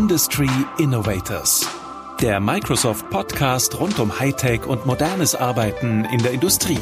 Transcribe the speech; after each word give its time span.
Industry 0.00 0.48
Innovators. 0.78 1.68
Der 2.22 2.40
Microsoft 2.40 3.10
Podcast 3.10 3.78
rund 3.78 3.98
um 3.98 4.18
Hightech 4.18 4.64
und 4.64 4.86
modernes 4.86 5.34
Arbeiten 5.34 6.06
in 6.06 6.22
der 6.22 6.32
Industrie. 6.32 6.78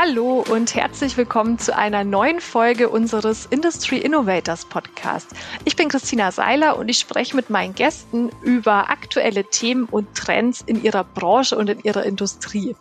Hallo 0.00 0.44
und 0.48 0.76
herzlich 0.76 1.16
willkommen 1.16 1.58
zu 1.58 1.76
einer 1.76 2.04
neuen 2.04 2.40
Folge 2.40 2.88
unseres 2.88 3.46
Industry 3.46 3.98
Innovators 3.98 4.64
Podcast. 4.64 5.26
Ich 5.64 5.74
bin 5.74 5.88
Christina 5.88 6.30
Seiler 6.30 6.78
und 6.78 6.88
ich 6.88 6.98
spreche 6.98 7.34
mit 7.34 7.50
meinen 7.50 7.74
Gästen 7.74 8.30
über 8.42 8.90
aktuelle 8.90 9.42
Themen 9.42 9.86
und 9.86 10.14
Trends 10.14 10.62
in 10.64 10.84
ihrer 10.84 11.02
Branche 11.02 11.56
und 11.56 11.68
in 11.68 11.80
ihrer 11.80 12.04
Industrie. 12.04 12.76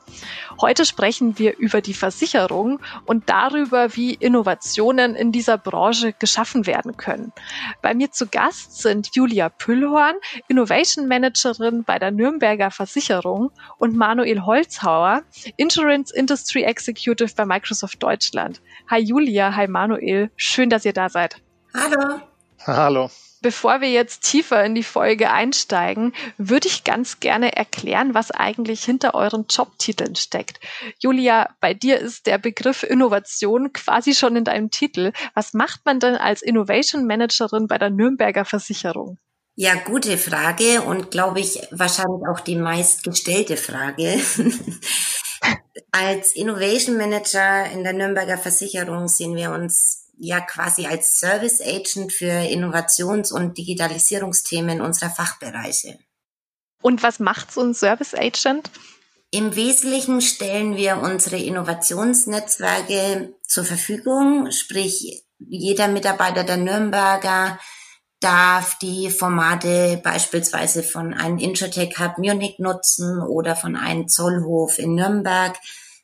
Heute 0.62 0.86
sprechen 0.86 1.40
wir 1.40 1.58
über 1.58 1.82
die 1.82 1.96
Versicherung 1.96 2.80
und 3.08 3.28
darüber, 3.32 3.96
wie 3.96 4.14
Innovationen 4.14 5.16
in 5.16 5.32
dieser 5.32 5.58
Branche 5.58 6.14
geschaffen 6.14 6.68
werden 6.68 6.98
können. 6.98 7.34
Bei 7.82 7.96
mir 7.96 8.12
zu 8.12 8.28
Gast 8.28 8.80
sind 8.80 9.16
Julia 9.16 9.50
Püllhorn, 9.50 10.18
Innovation 10.48 11.08
Managerin 11.08 11.84
bei 11.84 11.98
der 11.98 12.12
Nürnberger 12.12 12.70
Versicherung 12.70 13.50
und 13.80 13.96
Manuel 13.96 14.44
Holzhauer, 14.44 15.24
Insurance 15.56 16.14
Industry 16.14 16.62
Executive 16.62 17.07
bei 17.36 17.46
Microsoft 17.46 18.02
Deutschland. 18.04 18.62
Hi 18.90 19.00
Julia, 19.00 19.56
hi 19.56 19.68
Manuel, 19.68 20.30
schön, 20.36 20.70
dass 20.70 20.86
ihr 20.86 20.94
da 20.94 21.10
seid. 21.10 21.42
Hallo. 21.74 22.22
Hallo. 22.66 23.10
Bevor 23.42 23.82
wir 23.82 23.92
jetzt 23.92 24.24
tiefer 24.24 24.64
in 24.66 24.74
die 24.74 24.84
Folge 24.84 25.32
einsteigen, 25.32 26.14
würde 26.38 26.68
ich 26.68 26.84
ganz 26.84 27.20
gerne 27.20 27.56
erklären, 27.56 28.14
was 28.14 28.32
eigentlich 28.32 28.84
hinter 28.84 29.14
euren 29.14 29.46
Jobtiteln 29.50 30.16
steckt. 30.16 30.60
Julia, 31.00 31.50
bei 31.62 31.74
dir 31.74 32.00
ist 32.00 32.26
der 32.26 32.40
Begriff 32.40 32.84
Innovation 32.84 33.72
quasi 33.74 34.16
schon 34.16 34.36
in 34.36 34.44
deinem 34.44 34.72
Titel. 34.72 35.12
Was 35.36 35.54
macht 35.54 35.86
man 35.86 36.00
denn 36.00 36.16
als 36.16 36.42
Innovation 36.42 37.06
Managerin 37.06 37.68
bei 37.68 37.78
der 37.78 37.92
Nürnberger 37.92 38.44
Versicherung? 38.44 39.20
Ja, 39.56 39.76
gute 39.76 40.18
Frage 40.18 40.82
und 40.82 41.10
glaube 41.12 41.40
ich 41.40 41.60
wahrscheinlich 41.72 42.28
auch 42.30 42.40
die 42.40 42.56
meistgestellte 42.56 43.58
Frage. 43.58 44.20
als 45.92 46.36
Innovation 46.36 46.98
Manager 46.98 47.66
in 47.72 47.84
der 47.84 47.94
Nürnberger 47.94 48.38
Versicherung 48.38 49.08
sehen 49.08 49.36
wir 49.36 49.52
uns 49.52 50.08
ja 50.18 50.42
quasi 50.42 50.86
als 50.86 51.20
Service 51.20 51.62
Agent 51.62 52.12
für 52.12 52.32
Innovations- 52.32 53.32
und 53.32 53.58
Digitalisierungsthemen 53.58 54.82
unserer 54.82 55.10
Fachbereiche. 55.10 56.00
Und 56.82 57.04
was 57.04 57.20
macht 57.20 57.52
so 57.52 57.62
ein 57.62 57.74
Service 57.74 58.14
Agent? 58.14 58.70
Im 59.30 59.56
Wesentlichen 59.56 60.22
stellen 60.22 60.76
wir 60.78 60.98
unsere 60.98 61.38
Innovationsnetzwerke 61.38 63.34
zur 63.46 63.66
Verfügung, 63.66 64.52
sprich 64.52 65.26
jeder 65.40 65.88
Mitarbeiter 65.88 66.44
der 66.44 66.58
Nürnberger 66.58 67.60
darf 68.20 68.78
die 68.80 69.10
Formate 69.10 70.02
beispielsweise 70.04 70.84
von 70.84 71.14
einem 71.14 71.38
Introtech 71.38 72.00
Hub 72.00 72.18
Munich 72.18 72.60
nutzen 72.60 73.22
oder 73.22 73.56
von 73.56 73.76
einem 73.76 74.08
Zollhof 74.08 74.80
in 74.80 74.96
Nürnberg 74.96 75.58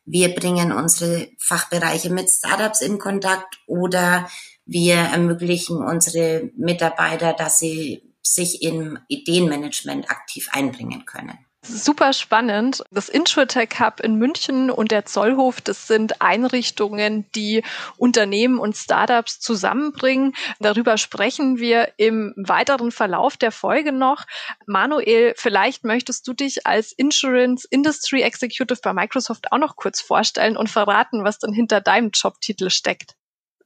wir 0.06 0.36
bringen 0.36 0.72
unsere 0.72 1.30
Fachbereiche 1.38 2.10
mit 2.10 2.30
Startups 2.30 2.82
in 2.82 3.00
Kontakt 3.00 3.60
oder 3.68 4.30
wir 4.66 4.96
ermöglichen 4.96 5.78
unsere 5.78 6.50
Mitarbeiter, 6.58 7.34
dass 7.34 7.60
sie 7.60 8.14
sich 8.22 8.62
im 8.62 9.00
Ideenmanagement 9.08 10.10
aktiv 10.10 10.50
einbringen 10.52 11.06
können. 11.06 11.38
Super 11.66 12.12
spannend. 12.12 12.84
Das 12.92 13.08
Insurtech 13.08 13.80
Hub 13.80 14.02
in 14.02 14.16
München 14.16 14.70
und 14.70 14.92
der 14.92 15.06
Zollhof, 15.06 15.62
das 15.62 15.88
sind 15.88 16.22
Einrichtungen, 16.22 17.26
die 17.36 17.64
Unternehmen 17.96 18.60
und 18.60 18.76
Startups 18.76 19.40
zusammenbringen. 19.40 20.36
Darüber 20.60 20.98
sprechen 20.98 21.60
wir 21.60 21.94
im 21.96 22.34
weiteren 22.36 22.92
Verlauf 22.92 23.38
der 23.38 23.54
Folge 23.54 23.94
noch. 23.94 24.26
Manuel, 24.66 25.36
vielleicht 25.38 25.86
möchtest 25.86 26.28
du 26.28 26.34
dich 26.34 26.68
als 26.68 26.92
Insurance 26.92 27.66
Industry 27.72 28.24
Executive 28.24 28.82
bei 28.84 28.92
Microsoft 28.92 29.54
auch 29.54 29.58
noch 29.58 29.78
kurz 29.78 30.02
vorstellen 30.02 30.58
und 30.58 30.70
verraten, 30.70 31.24
was 31.24 31.40
dann 31.40 31.54
hinter 31.54 31.80
deinem 31.80 32.12
Jobtitel 32.14 32.70
steckt. 32.72 33.16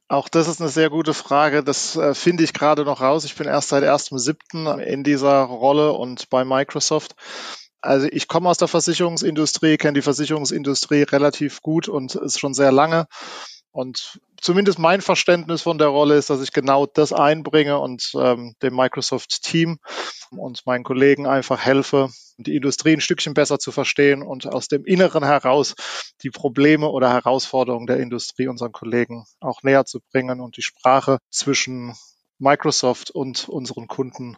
Auch 0.06 0.28
das 0.28 0.46
ist 0.46 0.60
eine 0.60 0.70
sehr 0.70 0.88
gute 0.88 1.14
Frage. 1.14 1.64
Das 1.64 1.96
äh, 1.96 2.14
finde 2.14 2.44
ich 2.44 2.54
gerade 2.54 2.84
noch 2.84 3.00
raus. 3.00 3.24
Ich 3.24 3.34
bin 3.34 3.48
erst 3.48 3.70
seit 3.70 3.82
1.7. 3.82 4.78
in 4.78 5.02
dieser 5.02 5.42
Rolle 5.42 5.92
und 5.92 6.30
bei 6.30 6.44
Microsoft. 6.44 7.16
Also 7.80 8.08
ich 8.10 8.26
komme 8.28 8.48
aus 8.48 8.58
der 8.58 8.68
Versicherungsindustrie, 8.68 9.76
kenne 9.76 9.94
die 9.94 10.02
Versicherungsindustrie 10.02 11.02
relativ 11.02 11.62
gut 11.62 11.88
und 11.88 12.14
ist 12.16 12.40
schon 12.40 12.54
sehr 12.54 12.72
lange. 12.72 13.06
Und 13.70 14.18
zumindest 14.40 14.78
mein 14.78 15.00
Verständnis 15.00 15.62
von 15.62 15.78
der 15.78 15.88
Rolle 15.88 16.16
ist, 16.16 16.30
dass 16.30 16.42
ich 16.42 16.52
genau 16.52 16.86
das 16.86 17.12
einbringe 17.12 17.78
und 17.78 18.10
ähm, 18.14 18.54
dem 18.62 18.74
Microsoft-Team 18.74 19.78
und 20.30 20.66
meinen 20.66 20.84
Kollegen 20.84 21.26
einfach 21.26 21.60
helfe, 21.60 22.08
die 22.38 22.56
Industrie 22.56 22.94
ein 22.94 23.00
Stückchen 23.00 23.34
besser 23.34 23.58
zu 23.58 23.70
verstehen 23.70 24.22
und 24.22 24.46
aus 24.46 24.68
dem 24.68 24.84
Inneren 24.84 25.24
heraus 25.24 25.74
die 26.22 26.30
Probleme 26.30 26.88
oder 26.88 27.12
Herausforderungen 27.12 27.86
der 27.86 27.98
Industrie 27.98 28.48
unseren 28.48 28.72
Kollegen 28.72 29.24
auch 29.40 29.62
näher 29.62 29.84
zu 29.84 30.00
bringen 30.12 30.40
und 30.40 30.56
die 30.56 30.62
Sprache 30.62 31.18
zwischen 31.30 31.94
Microsoft 32.38 33.10
und 33.10 33.48
unseren 33.48 33.88
Kunden 33.88 34.36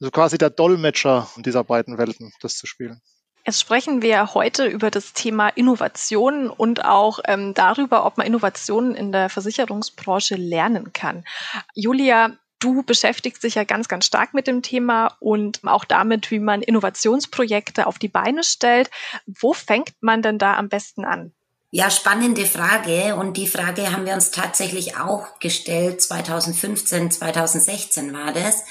also 0.00 0.10
quasi 0.10 0.38
der 0.38 0.50
Dolmetscher 0.50 1.28
dieser 1.36 1.64
beiden 1.64 1.98
Welten, 1.98 2.32
das 2.40 2.56
zu 2.56 2.66
spielen. 2.66 3.00
Jetzt 3.46 3.60
sprechen 3.60 4.02
wir 4.02 4.34
heute 4.34 4.66
über 4.66 4.90
das 4.90 5.12
Thema 5.12 5.48
Innovation 5.48 6.50
und 6.50 6.84
auch 6.84 7.20
ähm, 7.26 7.54
darüber, 7.54 8.04
ob 8.04 8.18
man 8.18 8.26
Innovationen 8.26 8.94
in 8.94 9.12
der 9.12 9.30
Versicherungsbranche 9.30 10.36
lernen 10.36 10.92
kann. 10.92 11.24
Julia, 11.74 12.36
du 12.58 12.82
beschäftigst 12.82 13.42
dich 13.42 13.54
ja 13.54 13.64
ganz, 13.64 13.88
ganz 13.88 14.04
stark 14.04 14.34
mit 14.34 14.46
dem 14.46 14.60
Thema 14.62 15.16
und 15.20 15.60
auch 15.64 15.86
damit, 15.86 16.30
wie 16.30 16.38
man 16.38 16.60
Innovationsprojekte 16.60 17.86
auf 17.86 17.98
die 17.98 18.08
Beine 18.08 18.44
stellt. 18.44 18.90
Wo 19.26 19.54
fängt 19.54 19.94
man 20.00 20.20
denn 20.20 20.38
da 20.38 20.56
am 20.56 20.68
besten 20.68 21.06
an? 21.06 21.32
Ja, 21.70 21.90
spannende 21.90 22.46
Frage. 22.46 23.16
Und 23.16 23.36
die 23.36 23.46
Frage 23.46 23.92
haben 23.92 24.04
wir 24.04 24.14
uns 24.14 24.32
tatsächlich 24.32 24.98
auch 24.98 25.38
gestellt. 25.38 26.02
2015, 26.02 27.10
2016 27.10 28.12
war 28.12 28.32
das 28.32 28.64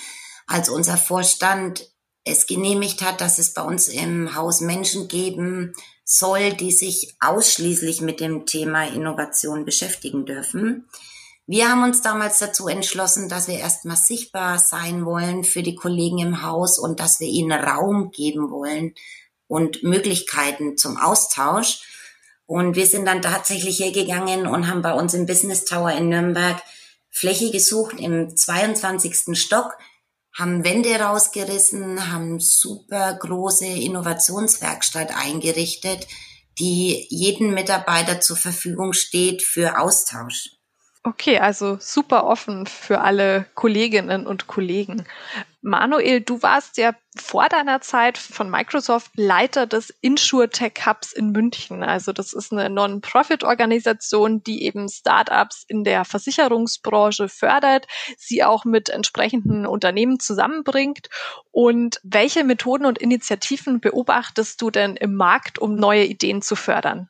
als 0.50 0.68
unser 0.68 0.98
Vorstand 0.98 1.88
es 2.26 2.48
genehmigt 2.48 3.02
hat, 3.02 3.22
dass 3.22 3.40
es 3.40 3.54
bei 3.54 3.62
uns 3.62 3.88
im 3.88 4.36
Haus 4.36 4.62
Menschen 4.62 5.08
geben 5.08 5.74
soll, 6.04 6.54
die 6.54 6.72
sich 6.72 7.16
ausschließlich 7.20 8.02
mit 8.02 8.20
dem 8.20 8.46
Thema 8.46 8.88
Innovation 8.88 9.64
beschäftigen 9.64 10.26
dürfen. 10.26 10.90
Wir 11.46 11.70
haben 11.70 11.84
uns 11.84 12.02
damals 12.02 12.40
dazu 12.40 12.68
entschlossen, 12.68 13.30
dass 13.30 13.48
wir 13.48 13.60
erstmal 13.60 13.98
sichtbar 13.98 14.60
sein 14.60 15.06
wollen 15.06 15.44
für 15.44 15.64
die 15.64 15.76
Kollegen 15.76 16.20
im 16.20 16.44
Haus 16.44 16.78
und 16.78 17.00
dass 17.00 17.20
wir 17.20 17.28
ihnen 17.28 17.52
Raum 17.52 18.12
geben 18.12 18.52
wollen 18.52 18.94
und 19.48 19.84
Möglichkeiten 19.84 20.78
zum 20.78 20.98
Austausch. 20.98 21.82
Und 22.46 22.76
wir 22.76 22.88
sind 22.88 23.06
dann 23.06 23.22
tatsächlich 23.22 23.78
hier 23.78 23.92
gegangen 23.92 24.48
und 24.48 24.68
haben 24.68 24.82
bei 24.82 24.94
uns 24.94 25.14
im 25.14 25.26
Business 25.26 25.66
Tower 25.66 25.92
in 25.92 26.10
Nürnberg 26.10 26.62
Fläche 27.12 27.52
gesucht 27.52 28.00
im 28.00 28.36
22. 28.36 29.38
Stock 29.38 29.78
haben 30.40 30.64
Wände 30.64 30.96
rausgerissen, 31.00 32.12
haben 32.12 32.40
super 32.40 33.14
große 33.14 33.66
Innovationswerkstatt 33.66 35.12
eingerichtet, 35.16 36.08
die 36.58 37.06
jeden 37.10 37.54
Mitarbeiter 37.54 38.22
zur 38.22 38.38
Verfügung 38.38 38.94
steht 38.94 39.44
für 39.44 39.80
Austausch. 39.80 40.59
Okay, 41.04 41.40
also 41.40 41.78
super 41.80 42.26
offen 42.26 42.66
für 42.66 43.00
alle 43.00 43.46
Kolleginnen 43.56 44.28
und 44.28 44.48
Kollegen. 44.48 45.06
Manuel, 45.62 46.20
du 46.20 46.42
warst 46.42 46.76
ja 46.76 46.94
vor 47.18 47.48
deiner 47.48 47.80
Zeit 47.80 48.18
von 48.18 48.50
Microsoft 48.50 49.12
Leiter 49.16 49.66
des 49.66 49.92
InsurTech 50.02 50.86
Hubs 50.86 51.14
in 51.14 51.32
München. 51.32 51.84
Also 51.84 52.12
das 52.12 52.34
ist 52.34 52.52
eine 52.52 52.70
Non-Profit-Organisation, 52.70 54.44
die 54.44 54.64
eben 54.64 54.90
Startups 54.90 55.64
in 55.70 55.86
der 55.86 56.04
Versicherungsbranche 56.04 57.30
fördert, 57.30 57.88
sie 58.18 58.44
auch 58.44 58.66
mit 58.66 58.90
entsprechenden 58.90 59.66
Unternehmen 59.66 60.20
zusammenbringt. 60.20 61.08
Und 61.52 62.02
welche 62.04 62.44
Methoden 62.44 62.86
und 62.86 62.98
Initiativen 62.98 63.80
beobachtest 63.80 64.62
du 64.62 64.70
denn 64.70 64.98
im 64.98 65.16
Markt, 65.16 65.60
um 65.60 65.76
neue 65.76 66.04
Ideen 66.04 66.42
zu 66.42 66.58
fördern? 66.58 67.10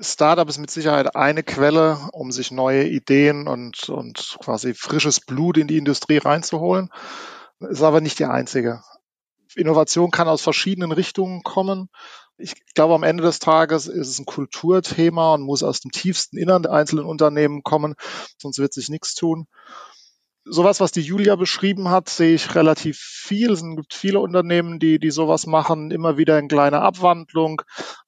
Startup 0.00 0.48
ist 0.48 0.58
mit 0.58 0.70
Sicherheit 0.70 1.14
eine 1.16 1.42
Quelle, 1.42 1.98
um 2.12 2.32
sich 2.32 2.50
neue 2.50 2.86
Ideen 2.86 3.46
und, 3.46 3.88
und 3.88 4.36
quasi 4.42 4.74
frisches 4.74 5.20
Blut 5.20 5.56
in 5.56 5.68
die 5.68 5.76
Industrie 5.78 6.18
reinzuholen. 6.18 6.90
Ist 7.60 7.82
aber 7.82 8.00
nicht 8.00 8.18
die 8.18 8.24
einzige. 8.24 8.82
Innovation 9.54 10.10
kann 10.10 10.28
aus 10.28 10.42
verschiedenen 10.42 10.92
Richtungen 10.92 11.42
kommen. 11.42 11.88
Ich 12.38 12.54
glaube, 12.74 12.94
am 12.94 13.02
Ende 13.02 13.22
des 13.22 13.38
Tages 13.38 13.86
ist 13.86 14.08
es 14.08 14.18
ein 14.18 14.24
Kulturthema 14.24 15.34
und 15.34 15.42
muss 15.42 15.62
aus 15.62 15.80
dem 15.80 15.90
tiefsten 15.90 16.38
Innern 16.38 16.62
der 16.62 16.72
einzelnen 16.72 17.04
Unternehmen 17.04 17.62
kommen, 17.62 17.94
sonst 18.38 18.58
wird 18.58 18.72
sich 18.72 18.88
nichts 18.88 19.14
tun 19.14 19.46
sowas, 20.44 20.80
was 20.80 20.92
die 20.92 21.00
Julia 21.00 21.36
beschrieben 21.36 21.88
hat, 21.88 22.08
sehe 22.08 22.34
ich 22.34 22.54
relativ 22.54 22.98
viel. 22.98 23.52
Es 23.52 23.62
gibt 23.62 23.94
viele 23.94 24.20
Unternehmen, 24.20 24.78
die, 24.78 24.98
die 24.98 25.10
sowas 25.10 25.46
machen, 25.46 25.90
immer 25.90 26.16
wieder 26.16 26.38
in 26.38 26.48
kleiner 26.48 26.82
Abwandlung. 26.82 27.62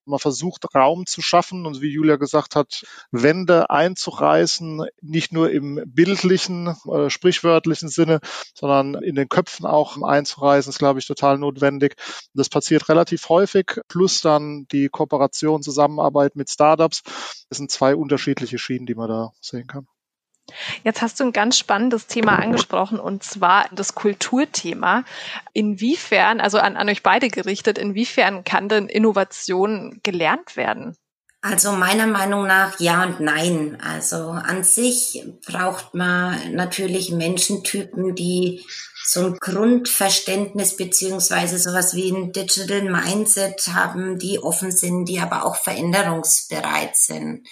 Man 0.06 0.18
versucht 0.18 0.74
Raum 0.74 1.06
zu 1.06 1.22
schaffen 1.22 1.66
und 1.66 1.80
wie 1.80 1.92
Julia 1.92 2.16
gesagt 2.16 2.56
hat, 2.56 2.84
Wände 3.10 3.70
einzureißen, 3.70 4.86
nicht 5.00 5.32
nur 5.32 5.50
im 5.50 5.82
bildlichen, 5.86 6.74
äh, 6.90 7.10
sprichwörtlichen 7.10 7.88
Sinne, 7.88 8.20
sondern 8.54 8.94
in 8.94 9.14
den 9.14 9.28
Köpfen 9.28 9.66
auch 9.66 10.00
einzureißen, 10.02 10.70
ist, 10.70 10.78
glaube 10.78 10.98
ich, 10.98 11.06
total 11.06 11.38
notwendig. 11.38 11.96
Das 12.34 12.48
passiert 12.48 12.88
relativ 12.88 13.28
häufig, 13.28 13.80
plus 13.88 14.20
dann 14.20 14.66
die 14.72 14.88
Kooperation, 14.88 15.62
Zusammenarbeit 15.62 16.36
mit 16.36 16.50
Startups. 16.50 17.02
Das 17.48 17.58
sind 17.58 17.70
zwei 17.70 17.94
unterschiedliche 17.96 18.58
Schienen, 18.58 18.86
die 18.86 18.94
man 18.94 19.08
da 19.08 19.32
sehen 19.40 19.66
kann. 19.66 19.86
Jetzt 20.84 21.02
hast 21.02 21.18
du 21.18 21.24
ein 21.24 21.32
ganz 21.32 21.58
spannendes 21.58 22.06
Thema 22.06 22.38
angesprochen 22.38 23.00
und 23.00 23.22
zwar 23.22 23.68
das 23.72 23.94
Kulturthema. 23.94 25.04
Inwiefern, 25.52 26.40
also 26.40 26.58
an, 26.58 26.76
an 26.76 26.88
euch 26.88 27.02
beide 27.02 27.28
gerichtet, 27.28 27.78
inwiefern 27.78 28.44
kann 28.44 28.68
denn 28.68 28.88
Innovation 28.88 30.00
gelernt 30.02 30.56
werden? 30.56 30.96
Also 31.40 31.72
meiner 31.72 32.06
Meinung 32.06 32.46
nach 32.46 32.80
ja 32.80 33.04
und 33.04 33.20
nein. 33.20 33.78
Also 33.82 34.30
an 34.30 34.64
sich 34.64 35.22
braucht 35.46 35.92
man 35.92 36.54
natürlich 36.54 37.10
Menschentypen, 37.10 38.14
die 38.14 38.64
so 39.04 39.26
ein 39.26 39.36
Grundverständnis 39.38 40.76
beziehungsweise 40.78 41.58
sowas 41.58 41.94
wie 41.94 42.10
ein 42.10 42.32
Digital 42.32 42.82
Mindset 42.82 43.68
haben, 43.74 44.18
die 44.18 44.38
offen 44.38 44.72
sind, 44.72 45.04
die 45.04 45.20
aber 45.20 45.44
auch 45.44 45.56
veränderungsbereit 45.56 46.96
sind. 46.96 47.46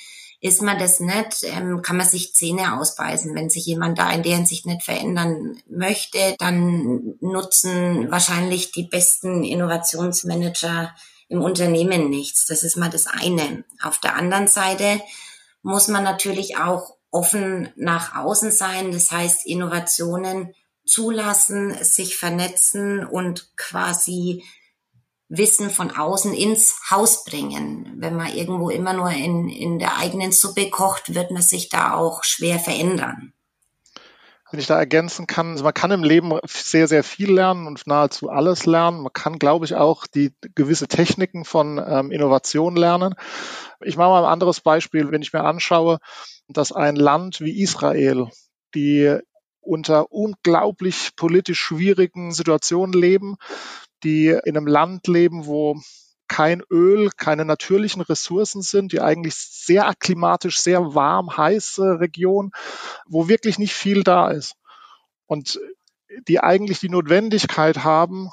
Ist 0.44 0.60
man 0.60 0.76
das 0.76 0.98
nicht, 0.98 1.44
ähm, 1.44 1.82
kann 1.82 1.96
man 1.96 2.08
sich 2.08 2.34
Zähne 2.34 2.76
ausbeißen. 2.76 3.32
Wenn 3.32 3.48
sich 3.48 3.64
jemand 3.64 3.96
da 3.96 4.10
in 4.10 4.24
der 4.24 4.34
Hinsicht 4.34 4.66
nicht 4.66 4.82
verändern 4.82 5.56
möchte, 5.70 6.18
dann 6.40 7.14
nutzen 7.20 8.10
wahrscheinlich 8.10 8.72
die 8.72 8.82
besten 8.82 9.44
Innovationsmanager 9.44 10.96
im 11.28 11.42
Unternehmen 11.42 12.10
nichts. 12.10 12.44
Das 12.46 12.64
ist 12.64 12.76
mal 12.76 12.90
das 12.90 13.06
eine. 13.06 13.62
Auf 13.84 14.00
der 14.00 14.16
anderen 14.16 14.48
Seite 14.48 15.00
muss 15.62 15.86
man 15.86 16.02
natürlich 16.02 16.56
auch 16.56 16.96
offen 17.12 17.68
nach 17.76 18.16
außen 18.16 18.50
sein. 18.50 18.90
Das 18.90 19.12
heißt, 19.12 19.46
Innovationen 19.46 20.56
zulassen, 20.84 21.72
sich 21.84 22.16
vernetzen 22.16 23.06
und 23.06 23.56
quasi 23.56 24.42
Wissen 25.34 25.70
von 25.70 25.90
außen 25.90 26.34
ins 26.34 26.78
Haus 26.90 27.24
bringen. 27.24 27.94
Wenn 27.96 28.16
man 28.16 28.34
irgendwo 28.34 28.68
immer 28.68 28.92
nur 28.92 29.10
in, 29.10 29.48
in 29.48 29.78
der 29.78 29.96
eigenen 29.96 30.30
Suppe 30.30 30.68
kocht, 30.68 31.14
wird 31.14 31.30
man 31.30 31.40
sich 31.40 31.70
da 31.70 31.94
auch 31.94 32.22
schwer 32.22 32.58
verändern. 32.58 33.32
Wenn 34.50 34.60
ich 34.60 34.66
da 34.66 34.78
ergänzen 34.78 35.26
kann, 35.26 35.52
also 35.52 35.64
man 35.64 35.72
kann 35.72 35.90
im 35.90 36.04
Leben 36.04 36.38
sehr, 36.46 36.86
sehr 36.86 37.02
viel 37.02 37.32
lernen 37.32 37.66
und 37.66 37.86
nahezu 37.86 38.28
alles 38.28 38.66
lernen. 38.66 39.00
Man 39.00 39.12
kann, 39.14 39.38
glaube 39.38 39.64
ich, 39.64 39.74
auch 39.74 40.06
die 40.06 40.34
gewisse 40.54 40.86
Techniken 40.86 41.46
von 41.46 41.82
ähm, 41.82 42.10
Innovation 42.10 42.76
lernen. 42.76 43.14
Ich 43.80 43.96
mache 43.96 44.10
mal 44.10 44.24
ein 44.24 44.30
anderes 44.30 44.60
Beispiel, 44.60 45.10
wenn 45.10 45.22
ich 45.22 45.32
mir 45.32 45.44
anschaue, 45.44 45.98
dass 46.46 46.72
ein 46.72 46.96
Land 46.96 47.40
wie 47.40 47.62
Israel, 47.62 48.28
die 48.74 49.16
unter 49.62 50.12
unglaublich 50.12 51.16
politisch 51.16 51.60
schwierigen 51.60 52.32
Situationen 52.32 52.92
leben, 52.92 53.38
die 54.04 54.28
in 54.28 54.56
einem 54.56 54.66
Land 54.66 55.06
leben, 55.06 55.46
wo 55.46 55.80
kein 56.28 56.62
Öl, 56.70 57.10
keine 57.16 57.44
natürlichen 57.44 58.00
Ressourcen 58.00 58.62
sind, 58.62 58.92
die 58.92 59.00
eigentlich 59.00 59.34
sehr 59.34 59.92
klimatisch, 59.98 60.60
sehr 60.60 60.94
warm, 60.94 61.36
heiße 61.36 62.00
Region, 62.00 62.52
wo 63.06 63.28
wirklich 63.28 63.58
nicht 63.58 63.74
viel 63.74 64.02
da 64.02 64.30
ist. 64.30 64.54
Und 65.26 65.60
die 66.28 66.40
eigentlich 66.40 66.80
die 66.80 66.88
Notwendigkeit 66.88 67.84
haben, 67.84 68.30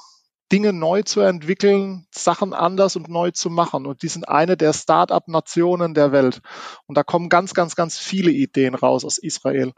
Dinge 0.52 0.74
neu 0.74 1.04
zu 1.04 1.22
entwickeln, 1.22 2.08
Sachen 2.12 2.54
anders 2.54 2.96
und 2.96 3.08
neu 3.08 3.32
zu 3.32 3.50
machen. 3.50 3.86
Und 3.86 4.02
die 4.02 4.08
sind 4.08 4.28
eine 4.28 4.58
der 4.58 4.74
Start-up-Nationen 4.74 5.94
der 5.94 6.12
Welt. 6.12 6.42
Und 6.88 6.98
da 6.98 7.04
kommen 7.04 7.30
ganz, 7.30 7.54
ganz, 7.54 7.76
ganz 7.76 7.98
viele 7.98 8.32
Ideen 8.32 8.76
raus 8.76 9.06
aus 9.06 9.18
Israel. 9.18 9.74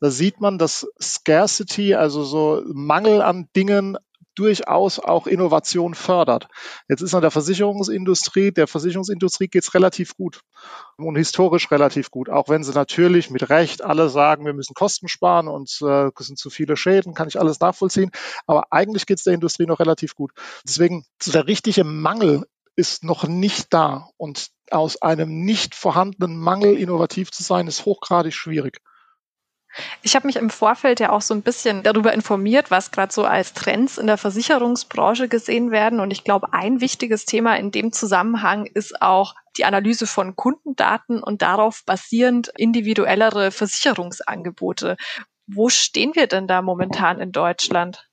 Da 0.00 0.10
sieht 0.10 0.40
man, 0.40 0.58
dass 0.58 0.86
Scarcity, 1.00 1.94
also 1.94 2.24
so 2.24 2.62
Mangel 2.66 3.22
an 3.22 3.48
Dingen, 3.56 3.96
durchaus 4.34 4.98
auch 4.98 5.26
Innovation 5.26 5.94
fördert. 5.94 6.48
Jetzt 6.88 7.02
ist 7.02 7.14
an 7.14 7.22
der 7.22 7.30
Versicherungsindustrie, 7.30 8.52
der 8.52 8.66
Versicherungsindustrie 8.66 9.48
geht 9.48 9.64
es 9.64 9.74
relativ 9.74 10.14
gut 10.16 10.40
und 10.96 11.16
historisch 11.16 11.70
relativ 11.70 12.10
gut, 12.10 12.28
auch 12.28 12.48
wenn 12.48 12.64
sie 12.64 12.72
natürlich 12.72 13.30
mit 13.30 13.48
Recht 13.48 13.82
alle 13.82 14.08
sagen, 14.08 14.44
wir 14.44 14.54
müssen 14.54 14.74
Kosten 14.74 15.08
sparen 15.08 15.48
und 15.48 15.78
äh, 15.82 16.10
es 16.18 16.26
sind 16.26 16.38
zu 16.38 16.50
viele 16.50 16.76
Schäden, 16.76 17.14
kann 17.14 17.28
ich 17.28 17.38
alles 17.38 17.60
nachvollziehen. 17.60 18.10
Aber 18.46 18.72
eigentlich 18.72 19.06
geht 19.06 19.18
es 19.18 19.24
der 19.24 19.34
Industrie 19.34 19.66
noch 19.66 19.80
relativ 19.80 20.14
gut. 20.14 20.32
Deswegen 20.66 21.04
der 21.26 21.46
richtige 21.46 21.84
Mangel 21.84 22.44
ist 22.76 23.04
noch 23.04 23.26
nicht 23.26 23.72
da 23.72 24.08
und 24.16 24.48
aus 24.70 25.00
einem 25.00 25.44
nicht 25.44 25.74
vorhandenen 25.74 26.36
Mangel 26.36 26.76
innovativ 26.76 27.30
zu 27.30 27.42
sein, 27.42 27.66
ist 27.66 27.84
hochgradig 27.84 28.34
schwierig. 28.34 28.80
Ich 30.02 30.14
habe 30.14 30.26
mich 30.26 30.36
im 30.36 30.50
Vorfeld 30.50 31.00
ja 31.00 31.10
auch 31.10 31.22
so 31.22 31.34
ein 31.34 31.42
bisschen 31.42 31.82
darüber 31.82 32.12
informiert, 32.12 32.70
was 32.70 32.90
gerade 32.90 33.12
so 33.12 33.24
als 33.24 33.54
Trends 33.54 33.98
in 33.98 34.06
der 34.06 34.18
Versicherungsbranche 34.18 35.28
gesehen 35.28 35.70
werden. 35.70 36.00
Und 36.00 36.10
ich 36.10 36.24
glaube, 36.24 36.52
ein 36.52 36.80
wichtiges 36.80 37.24
Thema 37.24 37.56
in 37.56 37.70
dem 37.70 37.92
Zusammenhang 37.92 38.66
ist 38.66 39.02
auch 39.02 39.34
die 39.56 39.64
Analyse 39.64 40.06
von 40.06 40.36
Kundendaten 40.36 41.22
und 41.22 41.42
darauf 41.42 41.82
basierend 41.84 42.50
individuellere 42.56 43.50
Versicherungsangebote. 43.50 44.96
Wo 45.46 45.68
stehen 45.68 46.14
wir 46.14 46.26
denn 46.26 46.46
da 46.46 46.62
momentan 46.62 47.20
in 47.20 47.32
Deutschland? 47.32 48.08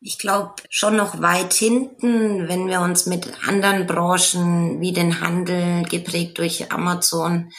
Ich 0.00 0.18
glaube 0.18 0.54
schon 0.68 0.96
noch 0.96 1.20
weit 1.20 1.52
hinten, 1.52 2.48
wenn 2.48 2.66
wir 2.66 2.80
uns 2.80 3.06
mit 3.06 3.30
anderen 3.46 3.86
Branchen 3.86 4.80
wie 4.80 4.92
den 4.92 5.20
Handel 5.20 5.84
geprägt 5.84 6.38
durch 6.38 6.72
Amazon 6.72 7.52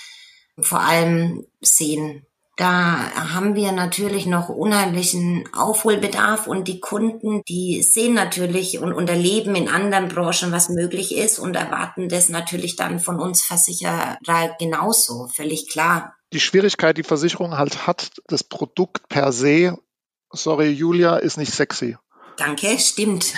vor 0.59 0.81
allem 0.81 1.45
sehen. 1.61 2.25
Da 2.63 3.33
haben 3.33 3.55
wir 3.55 3.73
natürlich 3.73 4.25
noch 4.25 4.47
unheimlichen 4.47 5.49
Aufholbedarf 5.53 6.47
und 6.47 6.69
die 6.69 6.79
Kunden, 6.79 7.41
die 7.43 7.83
sehen 7.83 8.13
natürlich 8.13 8.79
und, 8.79 8.93
und 8.93 9.09
erleben 9.09 9.53
in 9.55 9.67
anderen 9.67 10.07
Branchen, 10.07 10.53
was 10.53 10.69
möglich 10.69 11.13
ist 11.13 11.39
und 11.39 11.57
erwarten 11.57 12.07
das 12.07 12.29
natürlich 12.29 12.77
dann 12.77 13.01
von 13.01 13.19
uns 13.19 13.43
Versicherer 13.43 14.17
genauso, 14.59 15.27
völlig 15.27 15.67
klar. 15.67 16.15
Die 16.31 16.39
Schwierigkeit, 16.39 16.95
die 16.95 17.03
Versicherung 17.03 17.57
halt 17.57 17.85
hat, 17.85 18.11
das 18.27 18.45
Produkt 18.45 19.09
per 19.09 19.33
se, 19.33 19.77
sorry 20.31 20.69
Julia, 20.69 21.17
ist 21.17 21.35
nicht 21.35 21.51
sexy. 21.51 21.97
Danke, 22.37 22.79
stimmt. 22.79 23.33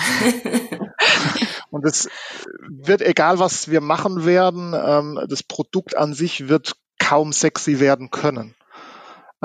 und 1.71 1.83
es 1.83 2.09
wird, 2.69 3.01
egal 3.01 3.39
was 3.39 3.71
wir 3.71 3.81
machen 3.81 4.27
werden, 4.27 4.75
ähm, 4.75 5.19
das 5.27 5.41
Produkt 5.41 5.97
an 5.97 6.13
sich 6.13 6.47
wird 6.47 6.75
kaum 6.99 7.33
sexy 7.33 7.79
werden 7.79 8.11
können. 8.11 8.53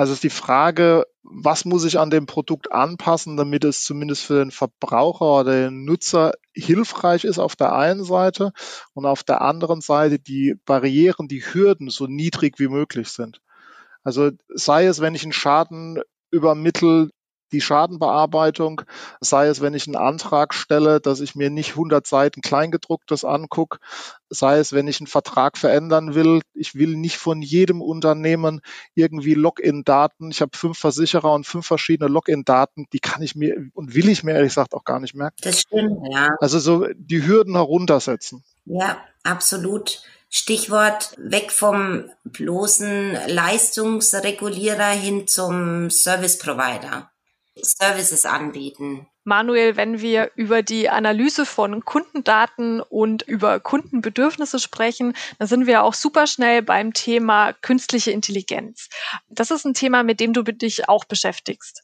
Also 0.00 0.14
ist 0.14 0.25
die 0.25 0.31
Frage, 0.31 1.05
was 1.23 1.67
muss 1.67 1.85
ich 1.85 1.99
an 1.99 2.08
dem 2.08 2.25
Produkt 2.25 2.73
anpassen, 2.73 3.37
damit 3.37 3.64
es 3.64 3.84
zumindest 3.84 4.24
für 4.24 4.39
den 4.39 4.51
Verbraucher 4.51 5.41
oder 5.41 5.53
den 5.53 5.84
Nutzer 5.84 6.32
hilfreich 6.55 7.24
ist 7.24 7.39
auf 7.39 7.55
der 7.55 7.74
einen 7.74 8.03
Seite 8.03 8.53
und 8.94 9.05
auf 9.05 9.24
der 9.24 9.43
anderen 9.43 9.82
Seite 9.82 10.19
die 10.19 10.55
Barrieren, 10.65 11.29
die 11.29 11.43
Hürden 11.43 11.91
so 11.91 12.06
niedrig 12.06 12.58
wie 12.58 12.69
möglich 12.69 13.10
sind. 13.10 13.43
Also 14.03 14.31
sei 14.48 14.86
es, 14.86 15.03
wenn 15.03 15.15
ich 15.15 15.24
einen 15.24 15.34
Schaden 15.34 16.01
übermittel, 16.31 17.10
die 17.52 17.60
Schadenbearbeitung, 17.60 18.82
sei 19.20 19.48
es, 19.48 19.60
wenn 19.60 19.74
ich 19.74 19.86
einen 19.86 19.96
Antrag 19.96 20.54
stelle, 20.54 21.00
dass 21.00 21.20
ich 21.20 21.34
mir 21.34 21.50
nicht 21.50 21.70
100 21.70 22.06
Seiten 22.06 22.40
Kleingedrucktes 22.40 23.24
angucke, 23.24 23.78
sei 24.28 24.58
es, 24.58 24.72
wenn 24.72 24.88
ich 24.88 25.00
einen 25.00 25.06
Vertrag 25.06 25.58
verändern 25.58 26.14
will. 26.14 26.40
Ich 26.54 26.74
will 26.74 26.96
nicht 26.96 27.16
von 27.16 27.42
jedem 27.42 27.82
Unternehmen 27.82 28.60
irgendwie 28.94 29.34
Login-Daten. 29.34 30.30
Ich 30.30 30.40
habe 30.40 30.56
fünf 30.56 30.78
Versicherer 30.78 31.32
und 31.32 31.46
fünf 31.46 31.66
verschiedene 31.66 32.08
Login-Daten, 32.08 32.86
die 32.92 33.00
kann 33.00 33.22
ich 33.22 33.34
mir 33.34 33.70
und 33.74 33.94
will 33.94 34.08
ich 34.08 34.22
mir 34.22 34.32
ehrlich 34.32 34.50
gesagt 34.50 34.74
auch 34.74 34.84
gar 34.84 35.00
nicht 35.00 35.14
merken. 35.14 35.36
Das 35.42 35.60
stimmt, 35.60 35.98
ja. 36.10 36.28
Also 36.40 36.58
so 36.58 36.86
die 36.94 37.26
Hürden 37.26 37.54
heruntersetzen. 37.54 38.44
Ja, 38.64 38.98
absolut. 39.24 40.02
Stichwort 40.32 41.14
weg 41.19 41.50
vom 41.50 42.08
bloßen 42.22 43.19
Leistungsregulierer 43.26 44.90
hin 44.90 45.26
zum 45.26 45.90
Service 45.90 46.38
Provider. 46.38 47.10
Services 47.56 48.26
anbieten. 48.26 49.06
Manuel, 49.24 49.76
wenn 49.76 50.00
wir 50.00 50.30
über 50.34 50.62
die 50.62 50.88
Analyse 50.88 51.44
von 51.44 51.84
Kundendaten 51.84 52.80
und 52.80 53.22
über 53.22 53.60
Kundenbedürfnisse 53.60 54.58
sprechen, 54.58 55.14
dann 55.38 55.46
sind 55.46 55.66
wir 55.66 55.82
auch 55.82 55.94
super 55.94 56.26
schnell 56.26 56.62
beim 56.62 56.94
Thema 56.94 57.52
künstliche 57.52 58.12
Intelligenz. 58.12 58.88
Das 59.28 59.50
ist 59.50 59.64
ein 59.64 59.74
Thema, 59.74 60.02
mit 60.02 60.20
dem 60.20 60.32
du 60.32 60.42
dich 60.42 60.88
auch 60.88 61.04
beschäftigst. 61.04 61.82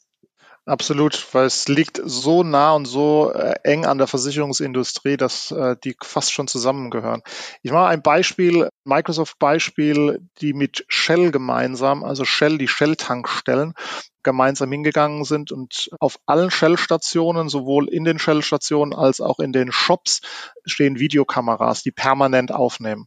Absolut, 0.68 1.32
weil 1.32 1.46
es 1.46 1.68
liegt 1.68 2.00
so 2.04 2.42
nah 2.42 2.72
und 2.72 2.86
so 2.86 3.30
äh, 3.32 3.54
eng 3.62 3.86
an 3.86 3.98
der 3.98 4.08
Versicherungsindustrie, 4.08 5.16
dass 5.16 5.52
äh, 5.52 5.76
die 5.84 5.94
fast 6.02 6.32
schon 6.32 6.48
zusammengehören. 6.48 7.22
Ich 7.62 7.70
mache 7.70 7.86
ein 7.86 8.02
Beispiel, 8.02 8.68
Microsoft-Beispiel, 8.82 10.28
die 10.40 10.54
mit 10.54 10.84
Shell 10.88 11.30
gemeinsam, 11.30 12.02
also 12.02 12.24
Shell, 12.24 12.58
die 12.58 12.66
Shell-Tankstellen, 12.66 13.74
gemeinsam 14.24 14.72
hingegangen 14.72 15.22
sind 15.22 15.52
und 15.52 15.88
auf 16.00 16.18
allen 16.26 16.50
Shell-Stationen, 16.50 17.48
sowohl 17.48 17.88
in 17.88 18.02
den 18.02 18.18
Shell-Stationen 18.18 18.92
als 18.92 19.20
auch 19.20 19.38
in 19.38 19.52
den 19.52 19.70
Shops, 19.70 20.20
stehen 20.64 20.98
Videokameras, 20.98 21.84
die 21.84 21.92
permanent 21.92 22.50
aufnehmen. 22.50 23.06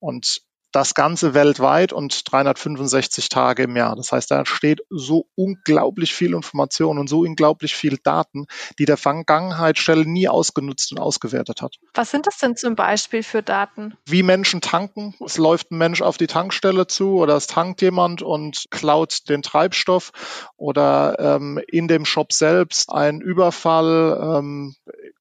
Und 0.00 0.42
das 0.72 0.94
Ganze 0.94 1.34
weltweit 1.34 1.92
und 1.92 2.30
365 2.30 3.28
Tage 3.28 3.64
im 3.64 3.76
Jahr. 3.76 3.96
Das 3.96 4.12
heißt, 4.12 4.30
da 4.30 4.46
steht 4.46 4.82
so 4.88 5.26
unglaublich 5.34 6.14
viel 6.14 6.34
Information 6.34 6.98
und 6.98 7.08
so 7.08 7.20
unglaublich 7.20 7.74
viel 7.74 7.98
Daten, 8.02 8.46
die 8.78 8.84
der 8.84 8.96
Vergangenheit 8.96 9.78
Shell 9.78 10.04
nie 10.04 10.28
ausgenutzt 10.28 10.92
und 10.92 10.98
ausgewertet 10.98 11.62
hat. 11.62 11.76
Was 11.94 12.10
sind 12.10 12.26
das 12.26 12.38
denn 12.38 12.56
zum 12.56 12.76
Beispiel 12.76 13.22
für 13.22 13.42
Daten? 13.42 13.94
Wie 14.06 14.22
Menschen 14.22 14.60
tanken. 14.60 15.14
Es 15.24 15.38
läuft 15.38 15.70
ein 15.70 15.78
Mensch 15.78 16.02
auf 16.02 16.16
die 16.16 16.26
Tankstelle 16.26 16.86
zu 16.86 17.16
oder 17.16 17.36
es 17.36 17.46
tankt 17.46 17.82
jemand 17.82 18.22
und 18.22 18.66
klaut 18.70 19.28
den 19.28 19.42
Treibstoff 19.42 20.12
oder 20.56 21.16
ähm, 21.18 21.60
in 21.66 21.88
dem 21.88 22.04
Shop 22.04 22.32
selbst 22.32 22.90
ein 22.90 23.20
Überfall, 23.20 24.38
ähm, 24.38 24.74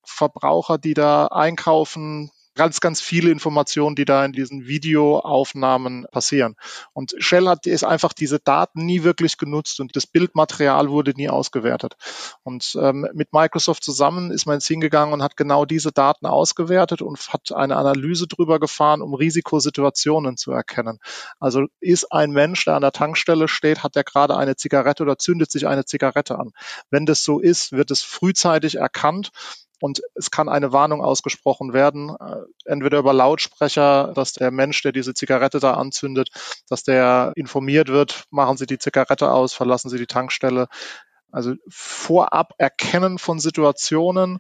Verbraucher, 0.04 0.78
die 0.78 0.94
da 0.94 1.28
einkaufen, 1.28 2.32
ganz, 2.60 2.82
ganz 2.82 3.00
viele 3.00 3.32
Informationen, 3.32 3.96
die 3.96 4.04
da 4.04 4.26
in 4.26 4.34
diesen 4.34 4.68
Videoaufnahmen 4.68 6.06
passieren. 6.12 6.58
Und 6.92 7.16
Shell 7.18 7.48
hat 7.48 7.66
ist 7.68 7.86
einfach 7.86 8.12
diese 8.12 8.38
Daten 8.38 8.86
nie 8.86 9.04
wirklich 9.04 9.38
genutzt 9.38 9.80
und 9.80 9.96
das 9.96 10.06
Bildmaterial 10.06 10.90
wurde 10.90 11.14
nie 11.16 11.30
ausgewertet. 11.30 11.96
Und 12.44 12.78
ähm, 12.78 13.08
mit 13.14 13.32
Microsoft 13.32 13.82
zusammen 13.86 14.30
ist 14.32 14.46
man 14.46 14.56
ins 14.56 14.68
hingegangen 14.68 15.14
und 15.14 15.24
hat 15.24 15.38
genau 15.38 15.64
diese 15.64 15.94
Daten 15.94 16.26
ausgewertet 16.26 17.02
und 17.02 17.18
hat 17.30 17.54
eine 17.54 17.78
Analyse 17.78 18.28
drüber 18.28 18.60
gefahren, 18.60 19.02
um 19.02 19.14
Risikosituationen 19.14 20.36
zu 20.36 20.52
erkennen. 20.52 21.00
Also 21.40 21.64
ist 21.80 22.12
ein 22.12 22.32
Mensch, 22.32 22.66
der 22.66 22.76
an 22.76 22.82
der 22.82 22.92
Tankstelle 22.92 23.48
steht, 23.48 23.84
hat 23.84 23.96
er 23.96 24.04
gerade 24.04 24.36
eine 24.36 24.58
Zigarette 24.58 25.04
oder 25.04 25.18
zündet 25.18 25.50
sich 25.50 25.66
eine 25.66 25.86
Zigarette 25.86 26.38
an. 26.38 26.52
Wenn 26.90 27.06
das 27.06 27.24
so 27.24 27.40
ist, 27.40 27.72
wird 27.72 27.90
es 27.90 28.02
frühzeitig 28.02 28.76
erkannt 28.76 29.32
und 29.82 30.02
es 30.16 30.32
kann 30.32 30.50
eine 30.50 30.72
Warnung 30.74 31.02
ausgesprochen 31.02 31.74
werden, 31.74 32.10
äh, 32.10 32.38
entweder 32.66 33.00
über 33.00 33.14
Lautsprecher, 33.14 34.14
dass 34.14 34.34
der 34.34 34.52
Mensch, 34.52 34.82
der 34.82 34.92
diese 34.92 35.14
Zigarette 35.14 35.60
da 35.60 35.74
anzündet, 35.74 36.30
dass 36.68 36.84
der 36.84 37.32
informiert 37.36 37.90
wird, 37.90 38.24
machen 38.30 38.58
Sie 38.58 38.66
die 38.66 38.80
Zigarette 38.80 39.32
aus, 39.32 39.54
verlassen 39.54 39.90
Sie 39.90 39.98
die 39.98 40.08
Tankstelle. 40.08 40.68
Also 41.32 41.54
vorab 41.70 42.54
Erkennen 42.58 43.20
von 43.20 43.40
Situationen, 43.40 44.40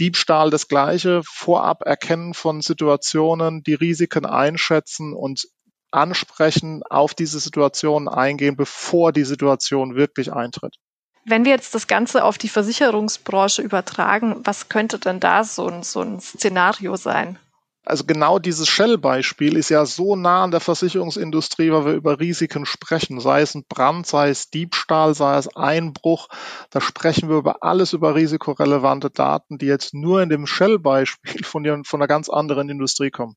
Diebstahl 0.00 0.50
das 0.50 0.68
Gleiche, 0.68 1.20
vorab 1.24 1.82
Erkennen 1.84 2.34
von 2.34 2.62
Situationen, 2.62 3.62
die 3.62 3.74
Risiken 3.74 4.24
einschätzen 4.24 5.12
und 5.12 5.46
ansprechen, 5.90 6.82
auf 6.88 7.14
diese 7.14 7.38
Situation 7.38 8.08
eingehen, 8.08 8.56
bevor 8.56 9.12
die 9.12 9.24
Situation 9.24 9.94
wirklich 9.94 10.32
eintritt. 10.32 10.76
Wenn 11.24 11.44
wir 11.44 11.52
jetzt 11.52 11.74
das 11.74 11.86
Ganze 11.86 12.24
auf 12.24 12.36
die 12.36 12.48
Versicherungsbranche 12.48 13.62
übertragen, 13.62 14.40
was 14.44 14.68
könnte 14.68 14.98
denn 14.98 15.20
da 15.20 15.44
so 15.44 15.68
ein, 15.68 15.82
so 15.82 16.00
ein 16.00 16.20
Szenario 16.20 16.96
sein? 16.96 17.38
Also 17.84 18.04
genau 18.04 18.38
dieses 18.38 18.68
Shell-Beispiel 18.68 19.56
ist 19.56 19.68
ja 19.68 19.84
so 19.86 20.14
nah 20.14 20.44
an 20.44 20.52
der 20.52 20.60
Versicherungsindustrie, 20.60 21.72
weil 21.72 21.84
wir 21.84 21.92
über 21.94 22.20
Risiken 22.20 22.64
sprechen, 22.64 23.18
sei 23.18 23.40
es 23.40 23.56
ein 23.56 23.64
Brand, 23.68 24.06
sei 24.06 24.30
es 24.30 24.50
Diebstahl, 24.50 25.14
sei 25.14 25.36
es 25.36 25.56
Einbruch. 25.56 26.28
Da 26.70 26.80
sprechen 26.80 27.28
wir 27.28 27.38
über 27.38 27.64
alles 27.64 27.92
über 27.92 28.14
risikorelevante 28.14 29.10
Daten, 29.10 29.58
die 29.58 29.66
jetzt 29.66 29.94
nur 29.94 30.22
in 30.22 30.28
dem 30.28 30.46
Shell-Beispiel 30.46 31.42
von, 31.42 31.84
von 31.84 32.00
einer 32.00 32.08
ganz 32.08 32.28
anderen 32.28 32.68
Industrie 32.68 33.10
kommen. 33.10 33.34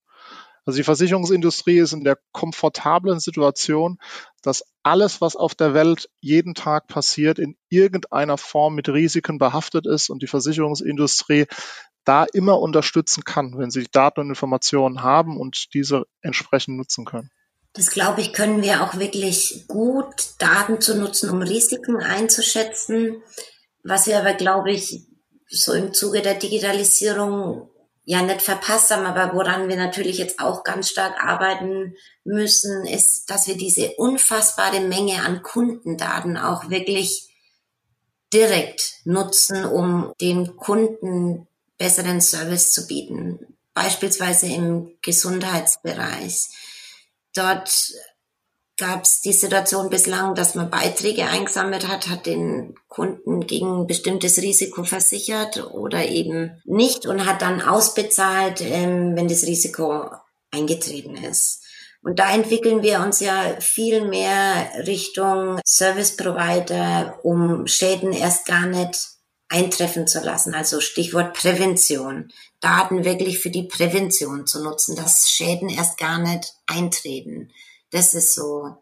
Also 0.65 0.77
die 0.77 0.83
Versicherungsindustrie 0.83 1.77
ist 1.77 1.93
in 1.93 2.03
der 2.03 2.17
komfortablen 2.31 3.19
Situation, 3.19 3.99
dass 4.41 4.63
alles, 4.81 5.21
was 5.21 5.35
auf 5.35 5.53
der 5.53 5.73
Welt 5.73 6.09
jeden 6.21 6.55
Tag 6.55 6.87
passiert, 6.87 7.37
in 7.37 7.55
irgendeiner 7.69 8.37
Form 8.37 8.73
mit 8.75 8.89
Risiken 8.89 9.37
behaftet 9.37 9.85
ist 9.85 10.09
und 10.09 10.23
die 10.23 10.27
Versicherungsindustrie 10.27 11.45
da 12.03 12.25
immer 12.33 12.59
unterstützen 12.59 13.23
kann, 13.23 13.57
wenn 13.57 13.71
sie 13.71 13.87
Daten 13.91 14.21
und 14.21 14.29
Informationen 14.29 15.03
haben 15.03 15.39
und 15.39 15.73
diese 15.73 16.05
entsprechend 16.21 16.77
nutzen 16.77 17.05
können. 17.05 17.29
Das 17.73 17.89
glaube 17.89 18.21
ich, 18.21 18.31
können 18.31 18.61
wir 18.61 18.83
auch 18.83 18.97
wirklich 18.97 19.65
gut, 19.67 20.05
Daten 20.39 20.79
zu 20.79 20.97
nutzen, 20.97 21.29
um 21.29 21.41
Risiken 21.41 21.97
einzuschätzen. 21.97 23.21
Was 23.83 24.07
wir 24.07 24.17
aber, 24.19 24.33
glaube 24.33 24.71
ich, 24.71 25.01
so 25.47 25.73
im 25.73 25.93
Zuge 25.93 26.21
der 26.21 26.35
Digitalisierung 26.35 27.69
ja 28.05 28.21
nicht 28.21 28.41
verpasst 28.41 28.91
haben, 28.91 29.05
aber 29.05 29.35
woran 29.35 29.67
wir 29.67 29.75
natürlich 29.75 30.19
jetzt 30.19 30.39
auch 30.39 30.63
ganz 30.63 30.89
stark 30.89 31.23
arbeiten 31.23 31.95
müssen, 32.23 32.85
ist, 32.85 33.29
dass 33.29 33.47
wir 33.47 33.57
diese 33.57 33.93
unfassbare 33.97 34.79
Menge 34.79 35.23
an 35.23 35.41
Kundendaten 35.41 36.37
auch 36.37 36.69
wirklich 36.69 37.29
direkt 38.31 38.93
nutzen, 39.05 39.65
um 39.65 40.13
dem 40.21 40.55
Kunden 40.55 41.47
besseren 41.77 42.21
Service 42.21 42.71
zu 42.71 42.87
bieten. 42.87 43.39
Beispielsweise 43.73 44.47
im 44.47 44.91
Gesundheitsbereich. 45.01 46.47
Dort 47.33 47.91
gab 48.77 49.03
es 49.03 49.21
die 49.21 49.33
Situation 49.33 49.89
bislang, 49.89 50.35
dass 50.35 50.55
man 50.55 50.69
Beiträge 50.69 51.25
eingesammelt 51.25 51.87
hat, 51.87 52.09
hat 52.09 52.25
den 52.25 52.75
Kunden 52.87 53.47
gegen 53.47 53.81
ein 53.81 53.87
bestimmtes 53.87 54.41
Risiko 54.41 54.83
versichert 54.83 55.65
oder 55.71 56.05
eben 56.07 56.61
nicht 56.65 57.05
und 57.05 57.25
hat 57.25 57.41
dann 57.41 57.61
ausbezahlt, 57.61 58.61
ähm, 58.61 59.15
wenn 59.15 59.27
das 59.27 59.43
Risiko 59.43 60.09
eingetreten 60.51 61.15
ist. 61.15 61.63
Und 62.01 62.19
da 62.19 62.31
entwickeln 62.33 62.83
wir 62.83 62.99
uns 62.99 63.19
ja 63.19 63.59
viel 63.59 64.07
mehr 64.07 64.69
Richtung 64.85 65.59
Service 65.65 66.15
Provider, 66.15 67.19
um 67.23 67.65
Schäden 67.65 68.13
erst 68.13 68.45
gar 68.45 68.67
nicht 68.67 69.15
eintreffen 69.49 70.05
zu 70.05 70.19
lassen. 70.19 70.53
Also 70.53 70.81
Stichwort 70.81 71.33
Prävention. 71.33 72.31
Daten 72.61 73.05
wirklich 73.05 73.39
für 73.39 73.49
die 73.49 73.63
Prävention 73.63 74.45
zu 74.45 74.63
nutzen, 74.63 74.95
dass 74.95 75.29
Schäden 75.31 75.69
erst 75.69 75.97
gar 75.97 76.19
nicht 76.19 76.53
eintreten. 76.67 77.51
Das 77.95 78.13
ist 78.13 78.35
so 78.35 78.75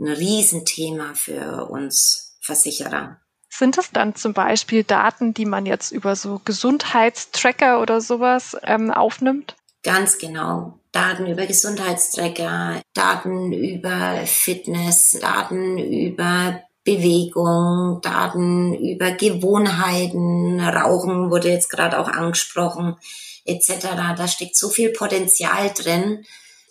ein 0.00 0.08
Riesenthema 0.08 1.14
für 1.14 1.66
uns 1.70 2.36
Versicherer. 2.40 3.20
Sind 3.48 3.78
es 3.78 3.92
dann 3.92 4.16
zum 4.16 4.32
Beispiel 4.32 4.82
Daten, 4.82 5.34
die 5.34 5.44
man 5.44 5.66
jetzt 5.66 5.92
über 5.92 6.16
so 6.16 6.40
Gesundheitstracker 6.44 7.80
oder 7.80 8.00
sowas 8.00 8.56
ähm, 8.64 8.90
aufnimmt? 8.90 9.54
Ganz 9.84 10.18
genau. 10.18 10.80
Daten 10.90 11.28
über 11.28 11.46
Gesundheitstracker, 11.46 12.82
Daten 12.92 13.52
über 13.52 14.22
Fitness, 14.26 15.16
Daten 15.20 15.78
über 15.78 16.60
Bewegung, 16.82 18.00
Daten 18.02 18.74
über 18.74 19.12
Gewohnheiten, 19.12 20.58
Rauchen 20.58 21.30
wurde 21.30 21.50
jetzt 21.50 21.70
gerade 21.70 22.00
auch 22.00 22.08
angesprochen, 22.08 22.96
etc. 23.44 23.90
Da 24.16 24.26
steckt 24.26 24.56
so 24.56 24.70
viel 24.70 24.92
Potenzial 24.92 25.72
drin 25.72 26.24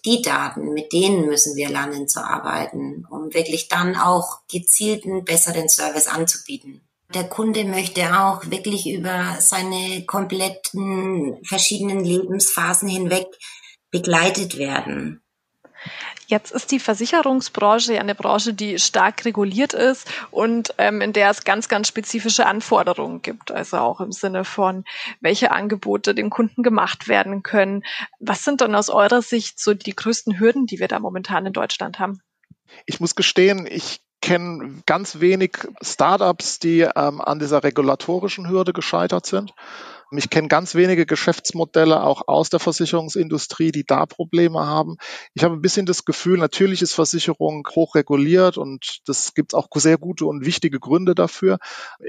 die 0.05 0.21
Daten, 0.21 0.73
mit 0.73 0.93
denen 0.93 1.25
müssen 1.25 1.55
wir 1.55 1.69
lernen 1.69 2.07
zu 2.07 2.23
arbeiten, 2.23 3.05
um 3.09 3.33
wirklich 3.33 3.67
dann 3.67 3.95
auch 3.95 4.39
gezielten, 4.49 5.25
besseren 5.25 5.67
Service 5.67 6.07
anzubieten. 6.07 6.81
Der 7.13 7.25
Kunde 7.25 7.65
möchte 7.65 8.19
auch 8.19 8.49
wirklich 8.49 8.87
über 8.87 9.37
seine 9.39 10.05
kompletten 10.05 11.37
verschiedenen 11.43 12.03
Lebensphasen 12.03 12.89
hinweg 12.89 13.27
begleitet 13.91 14.57
werden. 14.57 15.21
Jetzt 16.27 16.51
ist 16.51 16.71
die 16.71 16.79
Versicherungsbranche 16.79 17.93
ja 17.93 18.01
eine 18.01 18.15
Branche, 18.15 18.53
die 18.53 18.79
stark 18.79 19.25
reguliert 19.25 19.73
ist 19.73 20.07
und 20.31 20.73
ähm, 20.77 21.01
in 21.01 21.13
der 21.13 21.29
es 21.29 21.43
ganz, 21.43 21.69
ganz 21.69 21.87
spezifische 21.87 22.45
Anforderungen 22.45 23.21
gibt. 23.21 23.51
Also 23.51 23.77
auch 23.77 24.01
im 24.01 24.11
Sinne 24.11 24.43
von, 24.43 24.85
welche 25.21 25.51
Angebote 25.51 26.15
dem 26.15 26.29
Kunden 26.29 26.63
gemacht 26.63 27.07
werden 27.07 27.43
können. 27.43 27.83
Was 28.19 28.43
sind 28.43 28.61
dann 28.61 28.75
aus 28.75 28.89
eurer 28.89 29.21
Sicht 29.21 29.59
so 29.59 29.73
die 29.73 29.95
größten 29.95 30.39
Hürden, 30.39 30.65
die 30.65 30.79
wir 30.79 30.87
da 30.87 30.99
momentan 30.99 31.45
in 31.45 31.53
Deutschland 31.53 31.99
haben? 31.99 32.21
Ich 32.85 32.99
muss 32.99 33.15
gestehen, 33.15 33.67
ich 33.69 34.01
kenne 34.21 34.81
ganz 34.87 35.19
wenig 35.19 35.51
Startups, 35.81 36.57
die 36.59 36.81
ähm, 36.81 37.21
an 37.21 37.37
dieser 37.37 37.63
regulatorischen 37.63 38.49
Hürde 38.49 38.73
gescheitert 38.73 39.27
sind. 39.27 39.53
Ich 40.17 40.29
kenne 40.29 40.47
ganz 40.47 40.75
wenige 40.75 41.05
Geschäftsmodelle 41.05 42.03
auch 42.03 42.27
aus 42.27 42.49
der 42.49 42.59
Versicherungsindustrie, 42.59 43.71
die 43.71 43.85
da 43.85 44.05
Probleme 44.05 44.65
haben. 44.65 44.97
Ich 45.33 45.43
habe 45.43 45.55
ein 45.55 45.61
bisschen 45.61 45.85
das 45.85 46.05
Gefühl, 46.05 46.37
natürlich 46.37 46.81
ist 46.81 46.93
Versicherung 46.93 47.67
hochreguliert 47.75 48.57
und 48.57 48.99
das 49.05 49.33
gibt 49.33 49.53
es 49.53 49.57
auch 49.57 49.67
sehr 49.75 49.97
gute 49.97 50.25
und 50.25 50.45
wichtige 50.45 50.79
Gründe 50.79 51.15
dafür. 51.15 51.57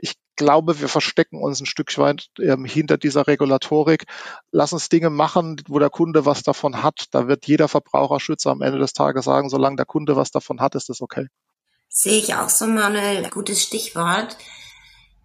Ich 0.01 0.15
glaube, 0.37 0.81
wir 0.81 0.89
verstecken 0.89 1.43
uns 1.43 1.61
ein 1.61 1.67
Stück 1.67 1.97
weit 1.99 2.29
ähm, 2.41 2.65
hinter 2.65 2.99
dieser 2.99 3.27
Regulatorik. 3.27 4.05
Lass 4.53 4.73
uns 4.73 4.89
Dinge 4.89 5.11
machen, 5.11 5.63
wo 5.69 5.79
der 5.79 5.91
Kunde 5.91 6.27
was 6.27 6.43
davon 6.43 6.83
hat. 6.83 7.07
Da 7.11 7.27
wird 7.27 7.47
jeder 7.47 7.69
Verbraucherschützer 7.69 8.51
am 8.51 8.63
Ende 8.63 8.79
des 8.79 8.93
Tages 8.93 9.25
sagen, 9.25 9.49
solange 9.49 9.77
der 9.77 9.87
Kunde 9.87 10.17
was 10.17 10.31
davon 10.31 10.61
hat, 10.61 10.75
ist 10.75 10.89
das 10.89 11.01
okay. 11.01 11.27
Sehe 11.89 12.19
ich 12.19 12.35
auch 12.35 12.51
so, 12.51 12.67
Manuel. 12.67 13.29
Gutes 13.31 13.63
Stichwort 13.63 14.37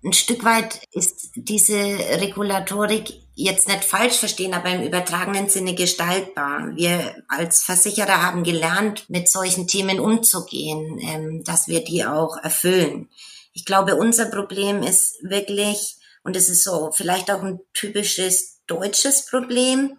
ein 0.03 0.13
Stück 0.13 0.43
weit 0.43 0.81
ist 0.91 1.31
diese 1.36 1.75
Regulatorik 1.75 3.13
jetzt 3.36 3.67
nicht 3.67 3.84
falsch 3.84 4.15
verstehen, 4.17 4.53
aber 4.53 4.70
im 4.70 4.84
übertragenen 4.84 5.48
Sinne 5.48 5.75
gestaltbar. 5.75 6.72
Wir 6.75 7.24
als 7.27 7.63
Versicherer 7.63 8.22
haben 8.22 8.43
gelernt, 8.43 9.10
mit 9.10 9.29
solchen 9.29 9.67
Themen 9.67 10.00
umzugehen, 10.00 11.00
ähm, 11.01 11.43
dass 11.43 11.67
wir 11.67 11.84
die 11.84 12.03
auch 12.05 12.38
erfüllen. 12.38 13.10
Ich 13.53 13.65
glaube, 13.65 13.96
unser 13.96 14.25
Problem 14.25 14.81
ist 14.81 15.17
wirklich, 15.22 15.98
und 16.24 16.36
es 16.36 16.50
ist 16.50 16.63
so 16.63 16.91
vielleicht 16.91 17.29
auch 17.29 17.43
ein 17.43 17.60
typisches 17.74 18.62
deutsches 18.65 19.27
Problem, 19.27 19.98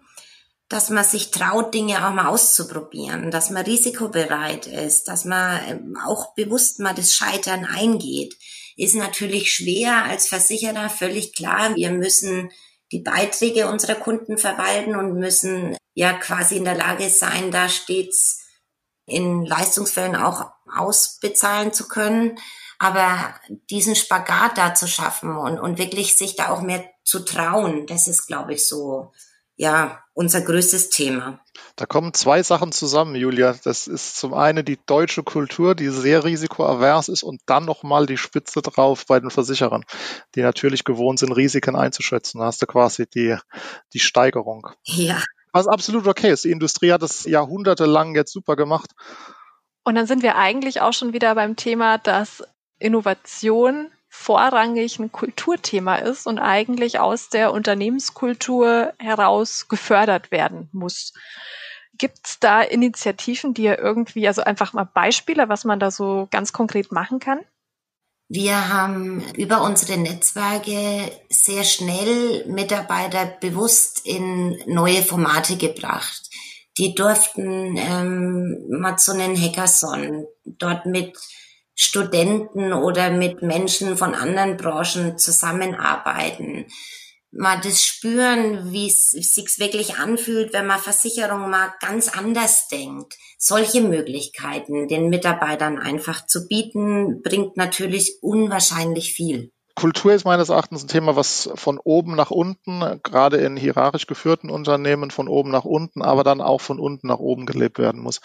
dass 0.67 0.89
man 0.89 1.03
sich 1.03 1.31
traut, 1.31 1.73
Dinge 1.73 2.05
auch 2.05 2.13
mal 2.13 2.27
auszuprobieren, 2.27 3.31
dass 3.31 3.51
man 3.51 3.63
risikobereit 3.63 4.67
ist, 4.67 5.07
dass 5.07 5.23
man 5.23 5.61
ähm, 5.67 5.97
auch 6.05 6.33
bewusst 6.33 6.79
mal 6.79 6.93
das 6.93 7.13
Scheitern 7.13 7.65
eingeht 7.65 8.35
ist 8.75 8.95
natürlich 8.95 9.51
schwer 9.51 10.03
als 10.05 10.27
Versicherer, 10.27 10.89
völlig 10.89 11.33
klar. 11.33 11.75
Wir 11.75 11.91
müssen 11.91 12.51
die 12.91 12.99
Beiträge 12.99 13.67
unserer 13.67 13.95
Kunden 13.95 14.37
verwalten 14.37 14.95
und 14.95 15.17
müssen 15.17 15.75
ja 15.93 16.13
quasi 16.13 16.57
in 16.57 16.65
der 16.65 16.75
Lage 16.75 17.09
sein, 17.09 17.51
da 17.51 17.69
stets 17.69 18.41
in 19.05 19.45
Leistungsfällen 19.45 20.15
auch 20.15 20.51
ausbezahlen 20.71 21.73
zu 21.73 21.87
können. 21.87 22.37
Aber 22.79 23.35
diesen 23.69 23.95
Spagat 23.95 24.57
da 24.57 24.73
zu 24.73 24.87
schaffen 24.87 25.37
und, 25.37 25.59
und 25.59 25.77
wirklich 25.77 26.17
sich 26.17 26.35
da 26.35 26.49
auch 26.49 26.61
mehr 26.61 26.83
zu 27.03 27.19
trauen, 27.19 27.85
das 27.87 28.07
ist, 28.07 28.27
glaube 28.27 28.53
ich, 28.53 28.67
so, 28.67 29.11
ja, 29.55 30.03
unser 30.13 30.41
größtes 30.41 30.89
Thema. 30.89 31.42
Da 31.75 31.85
kommen 31.85 32.13
zwei 32.13 32.43
Sachen 32.43 32.71
zusammen, 32.71 33.15
Julia. 33.15 33.55
Das 33.63 33.87
ist 33.87 34.17
zum 34.17 34.33
einen 34.33 34.65
die 34.65 34.79
deutsche 34.85 35.23
Kultur, 35.23 35.75
die 35.75 35.89
sehr 35.89 36.23
risikoavers 36.23 37.09
ist 37.09 37.23
und 37.23 37.41
dann 37.45 37.65
nochmal 37.65 38.05
die 38.05 38.17
Spitze 38.17 38.61
drauf 38.61 39.05
bei 39.07 39.19
den 39.19 39.29
Versicherern, 39.29 39.83
die 40.35 40.41
natürlich 40.41 40.83
gewohnt 40.83 41.19
sind, 41.19 41.31
Risiken 41.31 41.75
einzuschätzen. 41.75 42.39
Da 42.39 42.45
hast 42.45 42.61
du 42.61 42.65
quasi 42.65 43.07
die, 43.07 43.37
die 43.93 43.99
Steigerung. 43.99 44.67
Ja. 44.83 45.21
Was 45.51 45.67
absolut 45.67 46.07
okay 46.07 46.31
ist. 46.31 46.43
Die 46.43 46.51
Industrie 46.51 46.91
hat 46.91 47.03
das 47.03 47.25
jahrhundertelang 47.25 48.15
jetzt 48.15 48.33
super 48.33 48.55
gemacht. 48.55 48.91
Und 49.83 49.95
dann 49.95 50.07
sind 50.07 50.23
wir 50.23 50.35
eigentlich 50.35 50.81
auch 50.81 50.93
schon 50.93 51.13
wieder 51.13 51.35
beim 51.35 51.55
Thema, 51.55 51.97
dass 51.97 52.43
Innovation 52.79 53.91
vorrangig 54.15 54.99
ein 54.99 55.11
Kulturthema 55.11 55.95
ist 55.95 56.27
und 56.27 56.37
eigentlich 56.37 56.99
aus 56.99 57.29
der 57.29 57.51
Unternehmenskultur 57.51 58.93
heraus 58.99 59.67
gefördert 59.67 60.29
werden 60.29 60.69
muss. 60.71 61.13
Gibt 61.97 62.19
es 62.23 62.39
da 62.39 62.61
Initiativen, 62.61 63.55
die 63.55 63.63
ihr 63.63 63.79
irgendwie, 63.79 64.27
also 64.27 64.43
einfach 64.43 64.71
mal 64.73 64.83
Beispiele, 64.83 65.49
was 65.49 65.65
man 65.65 65.79
da 65.79 65.89
so 65.89 66.27
ganz 66.29 66.53
konkret 66.53 66.91
machen 66.91 67.19
kann? 67.19 67.39
Wir 68.29 68.69
haben 68.69 69.23
über 69.33 69.63
unsere 69.63 69.99
Netzwerke 69.99 71.11
sehr 71.29 71.63
schnell 71.63 72.45
Mitarbeiter 72.47 73.25
bewusst 73.25 74.05
in 74.05 74.61
neue 74.67 75.01
Formate 75.01 75.57
gebracht. 75.57 76.29
Die 76.77 76.93
durften 76.93 77.77
ähm, 77.77 78.63
mal 78.69 78.97
zu 78.97 79.13
einem 79.13 79.35
Hackathon 79.35 80.27
dort 80.45 80.85
mit 80.85 81.17
Studenten 81.83 82.73
oder 82.73 83.11
mit 83.11 83.41
Menschen 83.41 83.97
von 83.97 84.15
anderen 84.15 84.57
Branchen 84.57 85.17
zusammenarbeiten 85.17 86.65
mal 87.35 87.59
das 87.61 87.83
spüren, 87.83 88.71
wie 88.71 88.87
es 88.87 89.11
sich 89.11 89.59
wirklich 89.59 89.97
anfühlt, 89.97 90.53
wenn 90.53 90.67
man 90.67 90.79
Versicherung 90.79 91.49
mal 91.49 91.73
ganz 91.79 92.07
anders 92.07 92.67
denkt. 92.67 93.17
Solche 93.37 93.81
Möglichkeiten 93.81 94.87
den 94.87 95.09
Mitarbeitern 95.09 95.79
einfach 95.79 96.25
zu 96.25 96.47
bieten, 96.47 97.21
bringt 97.23 97.57
natürlich 97.57 98.19
unwahrscheinlich 98.21 99.13
viel. 99.13 99.51
Kultur 99.75 100.13
ist 100.13 100.25
meines 100.25 100.49
Erachtens 100.49 100.83
ein 100.83 100.87
Thema, 100.87 101.15
was 101.15 101.49
von 101.55 101.79
oben 101.83 102.15
nach 102.15 102.29
unten, 102.29 102.99
gerade 103.01 103.37
in 103.37 103.57
hierarchisch 103.57 104.05
geführten 104.05 104.51
Unternehmen, 104.51 105.09
von 105.09 105.27
oben 105.27 105.49
nach 105.49 105.65
unten, 105.65 106.03
aber 106.03 106.23
dann 106.23 106.41
auch 106.41 106.61
von 106.61 106.79
unten 106.79 107.07
nach 107.07 107.17
oben 107.17 107.47
gelebt 107.47 107.79
werden 107.79 107.99
muss. 107.99 108.21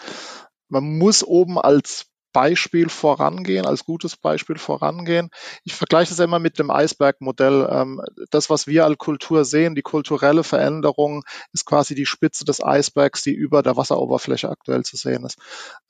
Man 0.67 0.99
muss 0.99 1.23
oben 1.23 1.57
als 1.57 2.05
Beispiel 2.31 2.89
vorangehen, 2.89 3.65
als 3.65 3.85
gutes 3.85 4.15
Beispiel 4.17 4.57
vorangehen. 4.57 5.29
Ich 5.63 5.73
vergleiche 5.73 6.11
das 6.11 6.19
immer 6.19 6.39
mit 6.39 6.59
dem 6.59 6.69
Eisbergmodell. 6.69 7.67
Ähm, 7.71 8.01
das, 8.29 8.49
was 8.49 8.67
wir 8.67 8.85
als 8.85 8.97
Kultur 8.97 9.45
sehen, 9.45 9.75
die 9.75 9.81
kulturelle 9.81 10.43
Veränderung, 10.43 11.23
ist 11.53 11.65
quasi 11.65 11.95
die 11.95 12.05
Spitze 12.05 12.45
des 12.45 12.63
Eisbergs, 12.63 13.23
die 13.23 13.33
über 13.33 13.63
der 13.63 13.77
Wasseroberfläche 13.77 14.49
aktuell 14.49 14.83
zu 14.83 14.97
sehen 14.97 15.25
ist. 15.25 15.37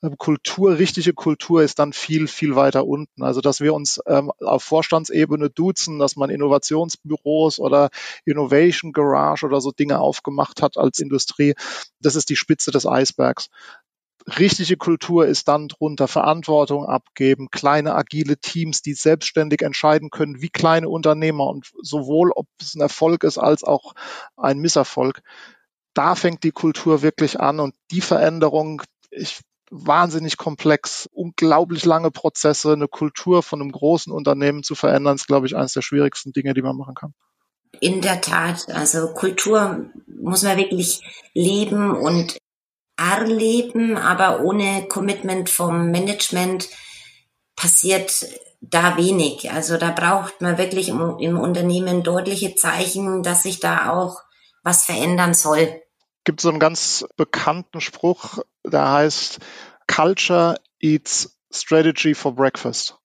Ähm, 0.02 0.16
Kultur, 0.18 0.78
richtige 0.78 1.12
Kultur 1.12 1.62
ist 1.62 1.78
dann 1.78 1.92
viel, 1.92 2.26
viel 2.26 2.56
weiter 2.56 2.86
unten. 2.86 3.22
Also, 3.22 3.40
dass 3.40 3.60
wir 3.60 3.74
uns 3.74 4.00
ähm, 4.06 4.30
auf 4.40 4.62
Vorstandsebene 4.62 5.50
duzen, 5.50 5.98
dass 5.98 6.16
man 6.16 6.30
Innovationsbüros 6.30 7.58
oder 7.58 7.90
Innovation 8.24 8.92
Garage 8.92 9.46
oder 9.46 9.60
so 9.60 9.72
Dinge 9.72 10.00
aufgemacht 10.00 10.62
hat 10.62 10.76
als 10.76 10.98
Industrie, 10.98 11.54
das 12.00 12.16
ist 12.16 12.30
die 12.30 12.36
Spitze 12.36 12.70
des 12.70 12.86
Eisbergs 12.86 13.48
richtige 14.38 14.76
Kultur 14.76 15.26
ist 15.26 15.48
dann 15.48 15.68
drunter 15.68 16.08
Verantwortung 16.08 16.86
abgeben, 16.86 17.48
kleine 17.50 17.94
agile 17.94 18.38
Teams, 18.38 18.82
die 18.82 18.94
selbstständig 18.94 19.62
entscheiden 19.62 20.10
können, 20.10 20.42
wie 20.42 20.48
kleine 20.48 20.88
Unternehmer 20.88 21.46
und 21.46 21.70
sowohl 21.82 22.30
ob 22.32 22.46
es 22.60 22.74
ein 22.74 22.80
Erfolg 22.80 23.24
ist 23.24 23.38
als 23.38 23.64
auch 23.64 23.94
ein 24.36 24.58
Misserfolg. 24.58 25.22
Da 25.94 26.14
fängt 26.14 26.44
die 26.44 26.52
Kultur 26.52 27.02
wirklich 27.02 27.40
an 27.40 27.60
und 27.60 27.74
die 27.90 28.00
Veränderung, 28.00 28.82
ich 29.10 29.40
wahnsinnig 29.70 30.36
komplex, 30.36 31.08
unglaublich 31.12 31.84
lange 31.84 32.10
Prozesse, 32.10 32.72
eine 32.72 32.88
Kultur 32.88 33.42
von 33.42 33.60
einem 33.60 33.72
großen 33.72 34.12
Unternehmen 34.12 34.62
zu 34.62 34.74
verändern, 34.74 35.14
ist, 35.14 35.28
glaube 35.28 35.46
ich, 35.46 35.56
eines 35.56 35.72
der 35.72 35.82
schwierigsten 35.82 36.32
Dinge, 36.32 36.54
die 36.54 36.62
man 36.62 36.76
machen 36.76 36.94
kann. 36.94 37.14
In 37.78 38.00
der 38.00 38.20
Tat, 38.20 38.68
also 38.70 39.14
Kultur 39.14 39.86
muss 40.06 40.42
man 40.42 40.56
wirklich 40.58 41.00
leben 41.34 41.96
und 41.96 42.38
erleben, 43.00 43.96
aber 43.96 44.40
ohne 44.40 44.86
Commitment 44.88 45.48
vom 45.48 45.90
Management 45.90 46.68
passiert 47.56 48.26
da 48.60 48.96
wenig. 48.96 49.50
Also 49.50 49.78
da 49.78 49.90
braucht 49.90 50.40
man 50.42 50.58
wirklich 50.58 50.88
im, 50.88 51.18
im 51.18 51.38
Unternehmen 51.38 52.02
deutliche 52.02 52.54
Zeichen, 52.54 53.22
dass 53.22 53.44
sich 53.44 53.58
da 53.58 53.90
auch 53.90 54.20
was 54.62 54.84
verändern 54.84 55.32
soll. 55.32 55.80
Gibt 56.24 56.42
so 56.42 56.50
einen 56.50 56.60
ganz 56.60 57.06
bekannten 57.16 57.80
Spruch, 57.80 58.38
der 58.64 58.92
heißt 58.92 59.40
Culture 59.86 60.60
eats 60.78 61.38
strategy 61.50 62.14
for 62.14 62.34
breakfast. 62.34 62.98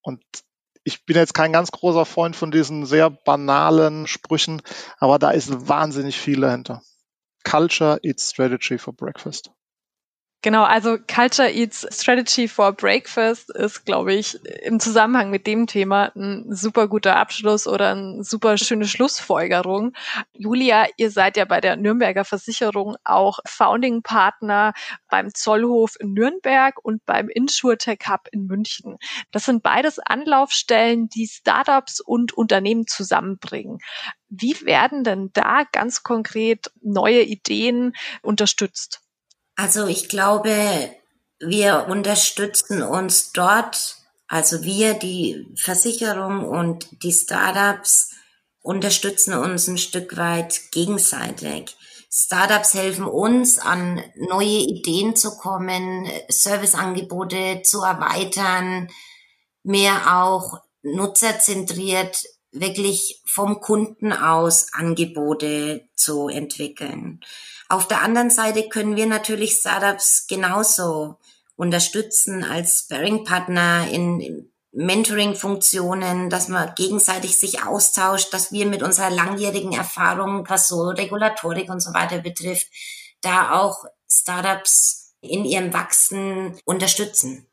Und 0.00 0.22
ich 0.84 1.04
bin 1.04 1.16
jetzt 1.16 1.34
kein 1.34 1.52
ganz 1.52 1.70
großer 1.70 2.06
Freund 2.06 2.34
von 2.34 2.50
diesen 2.50 2.86
sehr 2.86 3.10
banalen 3.10 4.06
Sprüchen, 4.06 4.62
aber 4.98 5.18
da 5.18 5.30
ist 5.30 5.68
wahnsinnig 5.68 6.18
viel 6.18 6.40
dahinter. 6.40 6.82
Culture 7.44 7.98
eats 8.04 8.24
strategy 8.24 8.76
for 8.78 8.92
breakfast. 8.92 9.50
Genau, 10.44 10.64
also 10.64 10.98
Culture 10.98 11.48
Eats 11.48 11.86
Strategy 11.92 12.48
for 12.48 12.72
Breakfast 12.72 13.48
ist, 13.50 13.84
glaube 13.84 14.12
ich, 14.12 14.44
im 14.64 14.80
Zusammenhang 14.80 15.30
mit 15.30 15.46
dem 15.46 15.68
Thema 15.68 16.10
ein 16.16 16.46
super 16.52 16.88
guter 16.88 17.14
Abschluss 17.14 17.68
oder 17.68 17.92
eine 17.92 18.24
super 18.24 18.58
schöne 18.58 18.86
Schlussfolgerung. 18.86 19.92
Julia, 20.32 20.88
ihr 20.96 21.12
seid 21.12 21.36
ja 21.36 21.44
bei 21.44 21.60
der 21.60 21.76
Nürnberger 21.76 22.24
Versicherung 22.24 22.96
auch 23.04 23.38
Founding 23.46 24.02
Partner 24.02 24.72
beim 25.08 25.32
Zollhof 25.32 25.94
in 26.00 26.12
Nürnberg 26.12 26.74
und 26.84 27.06
beim 27.06 27.28
InsurTech 27.28 28.00
Hub 28.08 28.26
in 28.32 28.46
München. 28.46 28.96
Das 29.30 29.44
sind 29.44 29.62
beides 29.62 30.00
Anlaufstellen, 30.00 31.08
die 31.08 31.28
Startups 31.28 32.00
und 32.00 32.32
Unternehmen 32.32 32.88
zusammenbringen. 32.88 33.78
Wie 34.28 34.60
werden 34.62 35.04
denn 35.04 35.30
da 35.34 35.62
ganz 35.70 36.02
konkret 36.02 36.72
neue 36.80 37.22
Ideen 37.22 37.92
unterstützt? 38.22 39.02
Also 39.56 39.86
ich 39.86 40.08
glaube, 40.08 40.90
wir 41.38 41.86
unterstützen 41.88 42.82
uns 42.82 43.32
dort, 43.32 43.96
also 44.28 44.62
wir, 44.62 44.94
die 44.94 45.46
Versicherung 45.56 46.44
und 46.48 46.86
die 47.02 47.12
Startups, 47.12 48.10
unterstützen 48.62 49.34
uns 49.34 49.66
ein 49.66 49.78
Stück 49.78 50.16
weit 50.16 50.70
gegenseitig. 50.70 51.76
Startups 52.10 52.74
helfen 52.74 53.06
uns, 53.06 53.58
an 53.58 54.02
neue 54.16 54.46
Ideen 54.46 55.16
zu 55.16 55.36
kommen, 55.36 56.08
Serviceangebote 56.28 57.62
zu 57.62 57.82
erweitern, 57.82 58.88
mehr 59.62 60.22
auch 60.22 60.60
nutzerzentriert 60.82 62.22
wirklich 62.52 63.22
vom 63.24 63.60
Kunden 63.60 64.12
aus 64.12 64.72
Angebote 64.72 65.88
zu 65.94 66.28
entwickeln. 66.28 67.20
Auf 67.72 67.88
der 67.88 68.02
anderen 68.02 68.28
Seite 68.28 68.68
können 68.68 68.96
wir 68.96 69.06
natürlich 69.06 69.52
Startups 69.52 70.26
genauso 70.26 71.16
unterstützen 71.56 72.44
als 72.44 72.80
Sparing-Partner 72.80 73.88
in 73.90 74.52
Mentoring-Funktionen, 74.72 76.28
dass 76.28 76.48
man 76.48 76.74
gegenseitig 76.74 77.38
sich 77.38 77.64
austauscht, 77.64 78.34
dass 78.34 78.52
wir 78.52 78.66
mit 78.66 78.82
unserer 78.82 79.08
langjährigen 79.08 79.72
Erfahrung, 79.72 80.44
was 80.50 80.68
so 80.68 80.90
Regulatorik 80.90 81.70
und 81.70 81.80
so 81.80 81.94
weiter 81.94 82.18
betrifft, 82.18 82.66
da 83.22 83.52
auch 83.58 83.86
Startups 84.06 85.14
in 85.22 85.46
ihrem 85.46 85.72
Wachsen 85.72 86.60
unterstützen. 86.66 87.46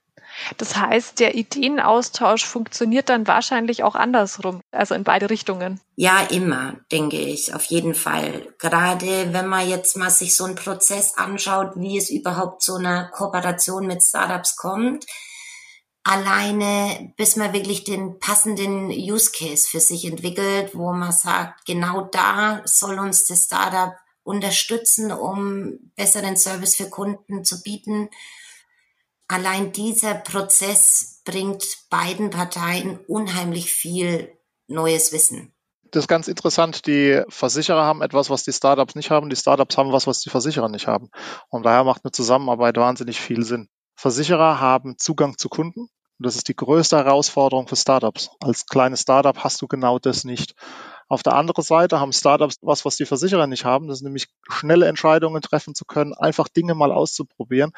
Das 0.57 0.75
heißt, 0.75 1.19
der 1.19 1.35
Ideenaustausch 1.35 2.45
funktioniert 2.45 3.09
dann 3.09 3.27
wahrscheinlich 3.27 3.83
auch 3.83 3.95
andersrum, 3.95 4.61
also 4.71 4.95
in 4.95 5.03
beide 5.03 5.29
Richtungen. 5.29 5.79
Ja, 5.95 6.21
immer, 6.21 6.77
denke 6.91 7.17
ich, 7.17 7.53
auf 7.53 7.65
jeden 7.65 7.95
Fall. 7.95 8.53
Gerade 8.57 9.33
wenn 9.33 9.47
man 9.47 9.67
jetzt 9.67 9.97
mal 9.97 10.09
sich 10.09 10.35
so 10.35 10.45
einen 10.45 10.55
Prozess 10.55 11.17
anschaut, 11.17 11.73
wie 11.75 11.97
es 11.97 12.09
überhaupt 12.09 12.61
zu 12.61 12.75
einer 12.75 13.05
Kooperation 13.09 13.85
mit 13.85 14.03
Startups 14.03 14.55
kommt, 14.55 15.05
alleine 16.03 17.13
bis 17.17 17.35
man 17.35 17.53
wirklich 17.53 17.83
den 17.83 18.19
passenden 18.19 18.89
Use 18.89 19.31
Case 19.31 19.67
für 19.69 19.79
sich 19.79 20.05
entwickelt, 20.05 20.71
wo 20.73 20.91
man 20.91 21.11
sagt, 21.11 21.65
genau 21.65 22.01
da 22.11 22.61
soll 22.65 22.97
uns 22.97 23.25
das 23.25 23.45
Startup 23.45 23.93
unterstützen, 24.23 25.11
um 25.11 25.91
besseren 25.95 26.37
Service 26.37 26.75
für 26.75 26.89
Kunden 26.89 27.43
zu 27.43 27.61
bieten 27.61 28.09
allein 29.29 29.71
dieser 29.71 30.15
Prozess 30.15 31.21
bringt 31.23 31.63
beiden 31.89 32.31
Parteien 32.31 32.99
unheimlich 33.07 33.71
viel 33.71 34.35
neues 34.67 35.13
Wissen. 35.13 35.53
Das 35.91 36.03
ist 36.03 36.07
ganz 36.07 36.27
interessant. 36.27 36.85
Die 36.85 37.23
Versicherer 37.29 37.83
haben 37.83 38.01
etwas, 38.01 38.29
was 38.29 38.43
die 38.43 38.51
Startups 38.51 38.95
nicht 38.95 39.09
haben. 39.09 39.29
Die 39.29 39.35
Startups 39.35 39.77
haben 39.77 39.91
was, 39.91 40.05
was 40.05 40.19
die 40.19 40.29
Versicherer 40.29 40.69
nicht 40.69 40.87
haben. 40.87 41.09
Und 41.49 41.65
daher 41.65 41.83
macht 41.83 42.03
eine 42.03 42.11
Zusammenarbeit 42.11 42.77
wahnsinnig 42.77 43.19
viel 43.19 43.43
Sinn. 43.43 43.69
Versicherer 43.95 44.59
haben 44.59 44.97
Zugang 44.97 45.37
zu 45.37 45.49
Kunden. 45.49 45.81
Und 45.81 46.25
das 46.25 46.35
ist 46.35 46.47
die 46.47 46.55
größte 46.55 46.97
Herausforderung 46.97 47.67
für 47.67 47.75
Startups. 47.75 48.29
Als 48.39 48.65
kleines 48.65 49.01
Startup 49.01 49.37
hast 49.43 49.61
du 49.61 49.67
genau 49.67 49.99
das 49.99 50.25
nicht. 50.25 50.53
Auf 51.07 51.23
der 51.23 51.33
anderen 51.33 51.63
Seite 51.63 51.99
haben 51.99 52.13
Startups 52.13 52.57
was, 52.61 52.85
was 52.85 52.97
die 52.97 53.05
Versicherer 53.05 53.47
nicht 53.47 53.65
haben. 53.65 53.87
Das 53.87 53.97
ist 53.97 54.03
nämlich 54.03 54.27
schnelle 54.47 54.87
Entscheidungen 54.87 55.41
treffen 55.41 55.73
zu 55.73 55.85
können, 55.85 56.13
einfach 56.13 56.49
Dinge 56.49 56.75
mal 56.75 56.91
auszuprobieren. 56.91 57.71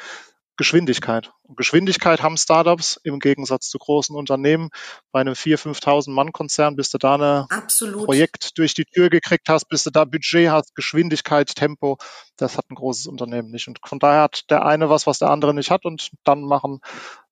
Geschwindigkeit. 0.58 1.32
Und 1.44 1.58
Geschwindigkeit 1.58 2.22
haben 2.22 2.38
Startups 2.38 3.00
im 3.04 3.20
Gegensatz 3.20 3.70
zu 3.70 3.78
großen 3.80 4.16
Unternehmen. 4.16 4.70
Bei 5.12 5.22
einem 5.22 5.34
4.000, 5.34 5.80
5.000 5.80 6.12
Mann-Konzern, 6.12 6.76
bis 6.76 6.90
du 6.92 6.98
da 6.98 7.48
ein 7.50 7.68
Projekt 8.06 8.58
durch 8.58 8.74
die 8.74 8.86
Tür 8.86 9.10
gekriegt 9.10 9.50
hast, 9.50 9.66
bis 9.66 9.84
du 9.84 9.90
da 9.90 10.06
Budget 10.06 10.50
hast, 10.50 10.76
Geschwindigkeit, 10.76 11.56
Tempo, 11.56 11.98
das 12.38 12.58
hat 12.58 12.70
ein 12.70 12.76
großes 12.76 13.08
Unternehmen 13.08 13.50
nicht. 13.50 13.68
Und 13.68 13.80
von 13.86 14.00
daher 14.00 14.24
hat 14.24 14.50
der 14.50 14.66
eine 14.66 14.90
was, 14.90 15.08
was 15.08 15.20
der 15.20 15.30
andere 15.30 15.54
nicht 15.54 15.72
hat 15.72 15.86
und 15.86 16.12
dann 16.24 16.44
machen 16.44 16.82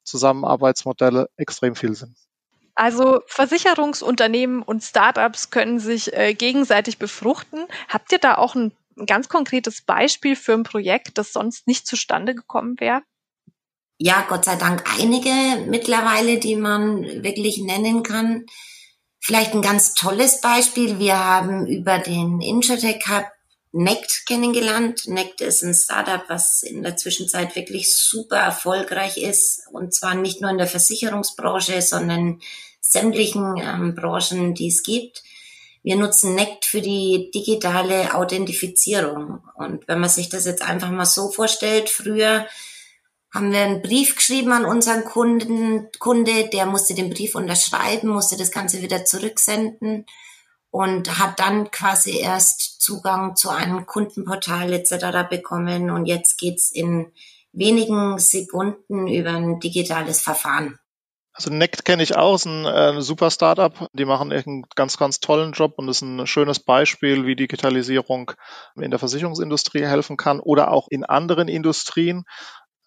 Zusammenarbeitsmodelle 0.04 1.30
extrem 1.38 1.76
viel 1.76 1.94
Sinn. 1.96 2.16
Also 2.76 3.22
Versicherungsunternehmen 3.26 4.62
und 4.62 4.84
Startups 4.84 5.50
können 5.50 5.80
sich 5.80 6.14
äh, 6.14 6.34
gegenseitig 6.34 6.98
befruchten. 6.98 7.66
Habt 7.90 8.14
ihr 8.14 8.20
da 8.20 8.38
auch 8.38 8.56
ein 8.56 8.72
ein 9.00 9.06
ganz 9.06 9.30
konkretes 9.30 9.82
Beispiel 9.82 10.36
für 10.36 10.54
ein 10.54 10.64
Projekt, 10.64 11.18
das 11.18 11.34
sonst 11.34 11.68
nicht 11.68 11.88
zustande 11.88 12.36
gekommen 12.36 12.80
wäre? 12.80 13.02
Ja, 13.98 14.26
Gott 14.30 14.46
sei 14.46 14.56
Dank 14.56 14.84
einige 15.00 15.66
mittlerweile, 15.68 16.40
die 16.40 16.56
man 16.56 17.04
wirklich 17.24 17.58
nennen 17.58 18.04
kann. 18.04 18.46
Vielleicht 19.20 19.54
ein 19.54 19.62
ganz 19.62 19.94
tolles 19.94 20.40
Beispiel. 20.40 21.00
Wir 21.00 21.20
haben 21.20 21.68
über 21.68 22.00
den 22.00 22.40
Insurtech 22.42 23.04
Hub 23.10 23.26
NECT 23.72 24.26
kennengelernt. 24.26 25.08
NECT 25.08 25.42
ist 25.42 25.64
ein 25.64 25.74
Startup, 25.74 26.24
was 26.28 26.64
in 26.64 26.82
der 26.82 26.96
Zwischenzeit 26.96 27.56
wirklich 27.56 27.96
super 27.96 28.38
erfolgreich 28.38 29.18
ist. 29.18 29.68
Und 29.72 29.94
zwar 29.94 30.16
nicht 30.16 30.42
nur 30.42 30.50
in 30.50 30.58
der 30.58 30.68
Versicherungsbranche, 30.68 31.82
sondern 31.82 32.42
sämtlichen 32.80 33.58
ähm, 33.58 33.96
Branchen, 33.96 34.56
die 34.56 34.70
es 34.70 34.82
gibt. 34.82 35.24
Wir 35.90 35.96
nutzen 35.96 36.36
NECT 36.36 36.66
für 36.66 36.82
die 36.82 37.32
digitale 37.34 38.14
Authentifizierung. 38.14 39.42
Und 39.56 39.88
wenn 39.88 40.00
man 40.00 40.08
sich 40.08 40.30
das 40.30 40.46
jetzt 40.46 40.62
einfach 40.62 40.92
mal 40.92 41.08
so 41.08 41.32
vorstellt, 41.32 41.90
früher 41.90 42.46
haben 43.34 43.52
wir 43.52 43.62
einen 43.62 43.82
Brief 43.82 44.16
geschrieben 44.16 44.52
an 44.52 44.66
unseren 44.66 45.04
Kunden, 45.04 45.88
Kunde, 45.98 46.48
der 46.50 46.68
musste 46.68 46.94
den 46.94 47.10
Brief 47.10 47.34
unterschreiben, 47.34 48.10
musste 48.10 48.38
das 48.38 48.52
Ganze 48.52 48.84
wieder 48.84 49.04
zurücksenden 49.04 50.06
und 50.70 51.18
hat 51.18 51.40
dann 51.40 51.72
quasi 51.72 52.20
erst 52.20 52.80
Zugang 52.80 53.36
zu 53.36 53.50
einem 53.50 53.88
Kundenportal 53.88 54.72
etc. 54.72 55.28
bekommen. 55.28 55.90
Und 55.90 56.06
jetzt 56.06 56.38
geht's 56.38 56.72
in 56.72 57.12
wenigen 57.52 58.20
Sekunden 58.20 59.08
über 59.08 59.32
ein 59.32 59.60
digitales 59.60 60.22
Verfahren. 60.22 60.78
Also 61.40 61.52
Nect 61.52 61.86
kenne 61.86 62.04
ich 62.04 62.18
auch, 62.18 62.36
ist 62.36 62.48
ein 62.48 62.66
äh, 62.66 63.02
super 63.02 63.32
Startup. 63.32 63.88
Die 63.94 64.04
machen 64.04 64.34
einen 64.34 64.66
ganz, 64.76 64.98
ganz 64.98 65.22
tollen 65.22 65.54
Job 65.54 65.76
und 65.78 65.88
ist 65.88 66.02
ein 66.02 66.28
schönes 66.28 66.60
Beispiel, 66.60 67.26
wie 67.26 67.38
Digitalisierung 67.38 68.34
in 68.76 68.92
der 68.92 69.00
Versicherungsindustrie 69.00 69.86
helfen 69.86 70.18
kann 70.18 70.42
oder 70.42 70.70
auch 70.70 70.90
in 70.90 71.06
anderen 71.06 71.48
Industrien. 71.48 72.26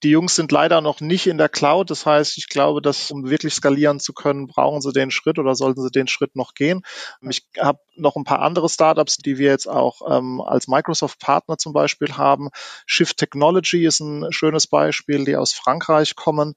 Die 0.03 0.11
Jungs 0.11 0.35
sind 0.35 0.53
leider 0.53 0.83
noch 0.83 1.01
nicht 1.01 1.29
in 1.29 1.39
der 1.39 1.49
Cloud. 1.49 1.91
Das 1.91 2.05
heißt, 2.05 2.37
ich 2.37 2.49
glaube, 2.49 2.83
dass 2.83 3.11
um 3.11 3.31
wirklich 3.31 3.55
skalieren 3.55 4.01
zu 4.01 4.13
können, 4.13 4.49
brauchen 4.49 4.83
sie 4.83 4.93
den 4.93 5.11
Schritt 5.11 5.39
oder 5.39 5.55
sollten 5.55 5.81
sie 5.81 5.91
den 5.91 6.09
Schritt 6.09 6.37
noch 6.37 6.53
gehen. 6.53 6.83
Ich 7.23 7.47
habe 7.59 7.79
noch 7.97 8.17
ein 8.17 8.25
paar 8.25 8.41
andere 8.41 8.69
Startups, 8.69 9.17
die 9.17 9.39
wir 9.39 9.49
jetzt 9.49 9.69
auch 9.69 10.03
ähm, 10.07 10.43
als 10.43 10.69
Microsoft-Partner 10.69 11.57
zum 11.57 11.73
Beispiel 11.73 12.19
haben. 12.19 12.51
Shift 12.85 13.17
Technology 13.17 13.87
ist 13.87 14.01
ein 14.01 14.31
schönes 14.31 14.67
Beispiel, 14.67 15.25
die 15.25 15.37
aus 15.37 15.55
Frankreich 15.55 16.17
kommen 16.17 16.55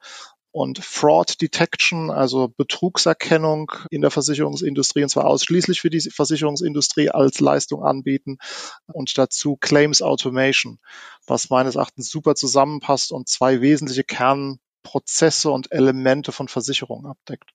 und 0.55 0.81
Fraud 0.81 1.41
Detection, 1.41 2.09
also 2.09 2.47
Betrugserkennung 2.47 3.73
in 3.89 3.99
der 3.99 4.09
Versicherungsindustrie, 4.09 5.03
und 5.03 5.09
zwar 5.09 5.25
ausschließlich 5.25 5.81
für 5.81 5.89
die 5.89 5.99
Versicherungsindustrie 5.99 7.09
als 7.09 7.41
Leistung 7.41 7.83
anbieten 7.83 8.37
und 8.85 9.17
dazu 9.17 9.57
Claims 9.57 10.01
Automation, 10.01 10.79
was 11.27 11.49
meines 11.49 11.75
Erachtens 11.75 12.09
super 12.09 12.35
zusammenpasst 12.35 13.11
und 13.11 13.27
zwei 13.27 13.59
wesentliche 13.59 14.05
Kernprozesse 14.05 15.51
und 15.51 15.73
Elemente 15.73 16.31
von 16.31 16.47
Versicherungen 16.47 17.05
abdeckt. 17.05 17.51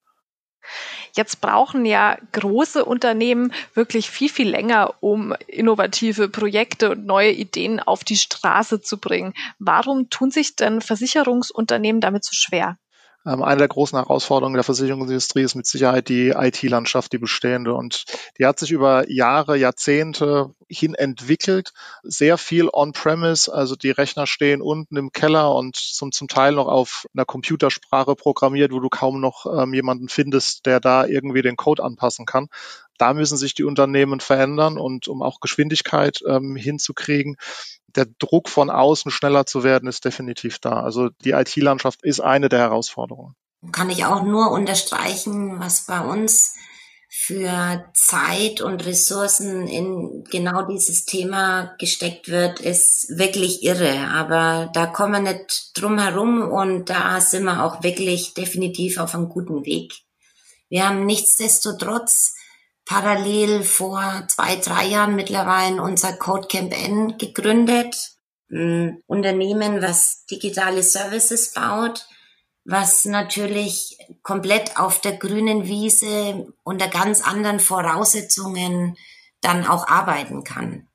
Jetzt 1.16 1.40
brauchen 1.40 1.86
ja 1.86 2.18
große 2.32 2.84
Unternehmen 2.84 3.54
wirklich 3.72 4.10
viel, 4.10 4.28
viel 4.28 4.50
länger, 4.50 4.92
um 5.00 5.34
innovative 5.46 6.28
Projekte 6.28 6.90
und 6.90 7.06
neue 7.06 7.32
Ideen 7.32 7.80
auf 7.80 8.04
die 8.04 8.18
Straße 8.18 8.82
zu 8.82 8.98
bringen. 8.98 9.32
Warum 9.58 10.10
tun 10.10 10.30
sich 10.30 10.54
denn 10.54 10.82
Versicherungsunternehmen 10.82 12.02
damit 12.02 12.26
so 12.26 12.32
schwer? 12.34 12.76
Ähm, 13.26 13.42
eine 13.42 13.58
der 13.58 13.68
großen 13.68 13.98
Herausforderungen 13.98 14.54
der 14.54 14.64
Versicherungsindustrie 14.64 15.42
ist 15.42 15.54
mit 15.54 15.66
Sicherheit 15.66 16.08
die 16.08 16.30
IT-Landschaft, 16.30 17.12
die 17.12 17.18
bestehende. 17.18 17.74
Und 17.74 18.04
die 18.38 18.46
hat 18.46 18.58
sich 18.58 18.70
über 18.70 19.10
Jahre, 19.10 19.56
Jahrzehnte 19.56 20.54
hin 20.68 20.94
entwickelt. 20.94 21.72
Sehr 22.02 22.38
viel 22.38 22.68
on-premise, 22.72 23.52
also 23.52 23.76
die 23.76 23.90
Rechner 23.90 24.26
stehen 24.26 24.62
unten 24.62 24.96
im 24.96 25.12
Keller 25.12 25.54
und 25.54 25.76
zum, 25.76 26.12
zum 26.12 26.28
Teil 26.28 26.52
noch 26.52 26.68
auf 26.68 27.06
einer 27.14 27.24
Computersprache 27.24 28.14
programmiert, 28.14 28.72
wo 28.72 28.80
du 28.80 28.88
kaum 28.88 29.20
noch 29.20 29.46
ähm, 29.46 29.74
jemanden 29.74 30.08
findest, 30.08 30.66
der 30.66 30.80
da 30.80 31.04
irgendwie 31.04 31.42
den 31.42 31.56
Code 31.56 31.82
anpassen 31.82 32.24
kann. 32.24 32.48
Da 33.00 33.14
müssen 33.14 33.38
sich 33.38 33.54
die 33.54 33.64
Unternehmen 33.64 34.20
verändern 34.20 34.76
und 34.76 35.08
um 35.08 35.22
auch 35.22 35.40
Geschwindigkeit 35.40 36.20
ähm, 36.26 36.54
hinzukriegen, 36.54 37.36
der 37.86 38.06
Druck 38.18 38.48
von 38.48 38.70
außen 38.70 39.10
schneller 39.10 39.46
zu 39.46 39.64
werden, 39.64 39.88
ist 39.88 40.04
definitiv 40.04 40.58
da. 40.58 40.82
Also 40.82 41.08
die 41.24 41.30
IT-Landschaft 41.30 42.02
ist 42.02 42.20
eine 42.20 42.48
der 42.48 42.60
Herausforderungen. 42.60 43.34
Kann 43.72 43.90
ich 43.90 44.04
auch 44.04 44.22
nur 44.22 44.50
unterstreichen, 44.50 45.60
was 45.60 45.86
bei 45.86 46.00
uns 46.00 46.54
für 47.08 47.84
Zeit 47.92 48.60
und 48.60 48.86
Ressourcen 48.86 49.66
in 49.66 50.24
genau 50.30 50.62
dieses 50.62 51.06
Thema 51.06 51.74
gesteckt 51.78 52.28
wird, 52.28 52.60
ist 52.60 53.08
wirklich 53.10 53.64
irre. 53.64 54.08
Aber 54.12 54.70
da 54.72 54.86
kommen 54.86 55.24
wir 55.24 55.32
nicht 55.32 55.72
drum 55.74 55.98
herum 55.98 56.42
und 56.42 56.88
da 56.88 57.20
sind 57.20 57.44
wir 57.44 57.64
auch 57.64 57.82
wirklich 57.82 58.34
definitiv 58.34 58.98
auf 58.98 59.14
einem 59.14 59.28
guten 59.28 59.66
Weg. 59.66 59.92
Wir 60.68 60.88
haben 60.88 61.04
nichtsdestotrotz 61.04 62.34
parallel 62.90 63.62
vor 63.62 64.24
zwei, 64.26 64.56
drei 64.56 64.86
Jahren 64.86 65.14
mittlerweile 65.14 65.80
unser 65.80 66.12
Codecamp 66.12 66.72
N 66.72 67.18
gegründet. 67.18 68.16
Ein 68.50 69.00
Unternehmen, 69.06 69.80
was 69.80 70.26
digitale 70.26 70.82
Services 70.82 71.52
baut, 71.52 72.08
was 72.64 73.04
natürlich 73.04 73.96
komplett 74.24 74.76
auf 74.76 75.00
der 75.00 75.16
grünen 75.18 75.66
Wiese 75.66 76.52
unter 76.64 76.88
ganz 76.88 77.22
anderen 77.22 77.60
Voraussetzungen 77.60 78.96
dann 79.40 79.68
auch 79.68 79.86
arbeiten 79.86 80.42
kann. 80.42 80.88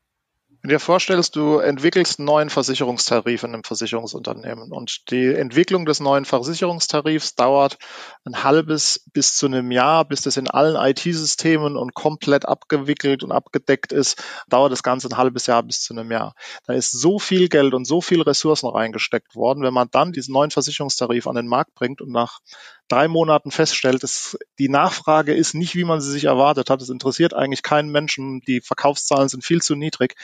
Wenn 0.66 0.70
du 0.70 0.76
dir 0.78 0.80
vorstellst, 0.80 1.36
du 1.36 1.60
entwickelst 1.60 2.18
einen 2.18 2.26
neuen 2.26 2.50
Versicherungstarif 2.50 3.44
in 3.44 3.54
einem 3.54 3.64
Versicherungsunternehmen 3.64 4.72
und 4.72 5.12
die 5.12 5.28
Entwicklung 5.28 5.86
des 5.86 6.00
neuen 6.00 6.26
Versicherungstarifs 6.26 7.36
dauert 7.36 7.78
ein 8.24 8.44
halbes 8.44 9.04
bis 9.14 9.36
zu 9.38 9.46
einem 9.46 9.70
Jahr, 9.70 10.06
bis 10.06 10.24
das 10.24 10.38
in 10.38 10.50
allen 10.50 10.76
IT-Systemen 10.76 11.78
und 11.78 11.94
komplett 11.94 12.48
abgewickelt 12.48 13.24
und 13.24 13.32
abgedeckt 13.32 13.92
ist, 13.92 14.24
dauert 14.50 14.72
das 14.72 14.82
Ganze 14.82 15.08
ein 15.08 15.18
halbes 15.18 15.46
Jahr 15.46 15.62
bis 15.62 15.82
zu 15.82 15.94
einem 15.94 16.12
Jahr. 16.12 16.34
Da 16.66 16.74
ist 16.74 16.94
so 16.94 17.20
viel 17.20 17.48
Geld 17.48 17.76
und 17.76 17.86
so 17.86 18.02
viel 18.02 18.24
Ressourcen 18.24 18.68
reingesteckt 18.68 19.36
worden. 19.36 19.62
Wenn 19.62 19.72
man 19.72 19.90
dann 19.92 20.14
diesen 20.14 20.34
neuen 20.34 20.50
Versicherungstarif 20.50 21.28
an 21.28 21.36
den 21.36 21.48
Markt 21.48 21.76
bringt 21.76 22.02
und 22.02 22.10
nach 22.12 22.40
drei 22.88 23.08
Monaten 23.08 23.52
feststellt, 23.52 24.04
dass 24.04 24.38
die 24.60 24.70
Nachfrage 24.70 25.34
ist 25.34 25.56
nicht, 25.56 25.76
wie 25.76 25.84
man 25.84 26.02
sie 26.02 26.12
sich 26.12 26.26
erwartet 26.26 26.70
hat. 26.70 26.82
Es 26.82 26.90
interessiert 26.90 27.34
eigentlich 27.34 27.64
keinen 27.64 27.90
Menschen. 27.90 28.42
Die 28.42 28.62
Verkaufszahlen 28.62 29.28
sind 29.28 29.44
viel 29.44 29.62
zu 29.62 29.76
niedrig. 29.76 30.16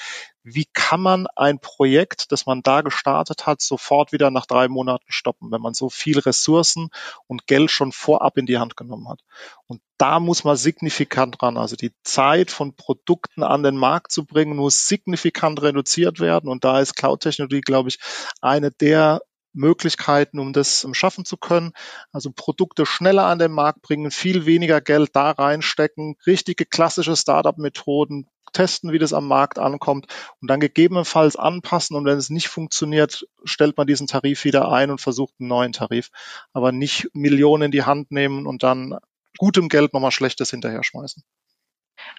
Wie 0.43 0.65
kann 0.73 1.01
man 1.01 1.27
ein 1.35 1.59
Projekt, 1.59 2.31
das 2.31 2.45
man 2.45 2.61
da 2.61 2.81
gestartet 2.81 3.47
hat, 3.47 3.61
sofort 3.61 4.11
wieder 4.11 4.31
nach 4.31 4.45
drei 4.45 4.67
Monaten 4.67 5.05
stoppen, 5.07 5.51
wenn 5.51 5.61
man 5.61 5.73
so 5.73 5.89
viel 5.89 6.19
Ressourcen 6.19 6.89
und 7.27 7.47
Geld 7.47 7.71
schon 7.71 7.91
vorab 7.91 8.37
in 8.37 8.45
die 8.45 8.57
Hand 8.57 8.77
genommen 8.77 9.09
hat? 9.09 9.21
Und 9.65 9.81
da 9.97 10.19
muss 10.19 10.43
man 10.43 10.55
signifikant 10.55 11.41
ran. 11.41 11.57
Also 11.57 11.75
die 11.75 11.93
Zeit 12.03 12.51
von 12.51 12.75
Produkten 12.75 13.43
an 13.43 13.63
den 13.63 13.77
Markt 13.77 14.11
zu 14.11 14.25
bringen, 14.25 14.57
muss 14.57 14.87
signifikant 14.87 15.61
reduziert 15.61 16.19
werden. 16.19 16.49
Und 16.49 16.63
da 16.63 16.79
ist 16.79 16.95
Cloud-Technologie, 16.95 17.61
glaube 17.61 17.89
ich, 17.89 17.99
eine 18.41 18.71
der 18.71 19.21
Möglichkeiten, 19.53 20.39
um 20.39 20.53
das 20.53 20.87
schaffen 20.93 21.25
zu 21.25 21.37
können. 21.37 21.73
Also 22.11 22.31
Produkte 22.31 22.85
schneller 22.85 23.25
an 23.25 23.39
den 23.39 23.51
Markt 23.51 23.81
bringen, 23.81 24.11
viel 24.11 24.45
weniger 24.45 24.81
Geld 24.81 25.11
da 25.13 25.31
reinstecken, 25.31 26.15
richtige 26.25 26.65
klassische 26.65 27.15
Startup-Methoden, 27.15 28.27
testen, 28.53 28.91
wie 28.91 28.99
das 28.99 29.13
am 29.13 29.27
Markt 29.27 29.59
ankommt 29.59 30.07
und 30.41 30.49
dann 30.49 30.59
gegebenenfalls 30.59 31.35
anpassen. 31.35 31.95
Und 31.95 32.05
wenn 32.05 32.17
es 32.17 32.29
nicht 32.29 32.47
funktioniert, 32.47 33.25
stellt 33.43 33.77
man 33.77 33.87
diesen 33.87 34.07
Tarif 34.07 34.43
wieder 34.43 34.71
ein 34.71 34.91
und 34.91 35.01
versucht 35.01 35.33
einen 35.39 35.49
neuen 35.49 35.71
Tarif. 35.71 36.09
Aber 36.53 36.71
nicht 36.71 37.09
Millionen 37.13 37.63
in 37.63 37.71
die 37.71 37.83
Hand 37.83 38.11
nehmen 38.11 38.45
und 38.45 38.63
dann 38.63 38.97
gutem 39.37 39.69
Geld 39.69 39.93
nochmal 39.93 40.11
Schlechtes 40.11 40.51
hinterher 40.51 40.83
schmeißen. 40.83 41.23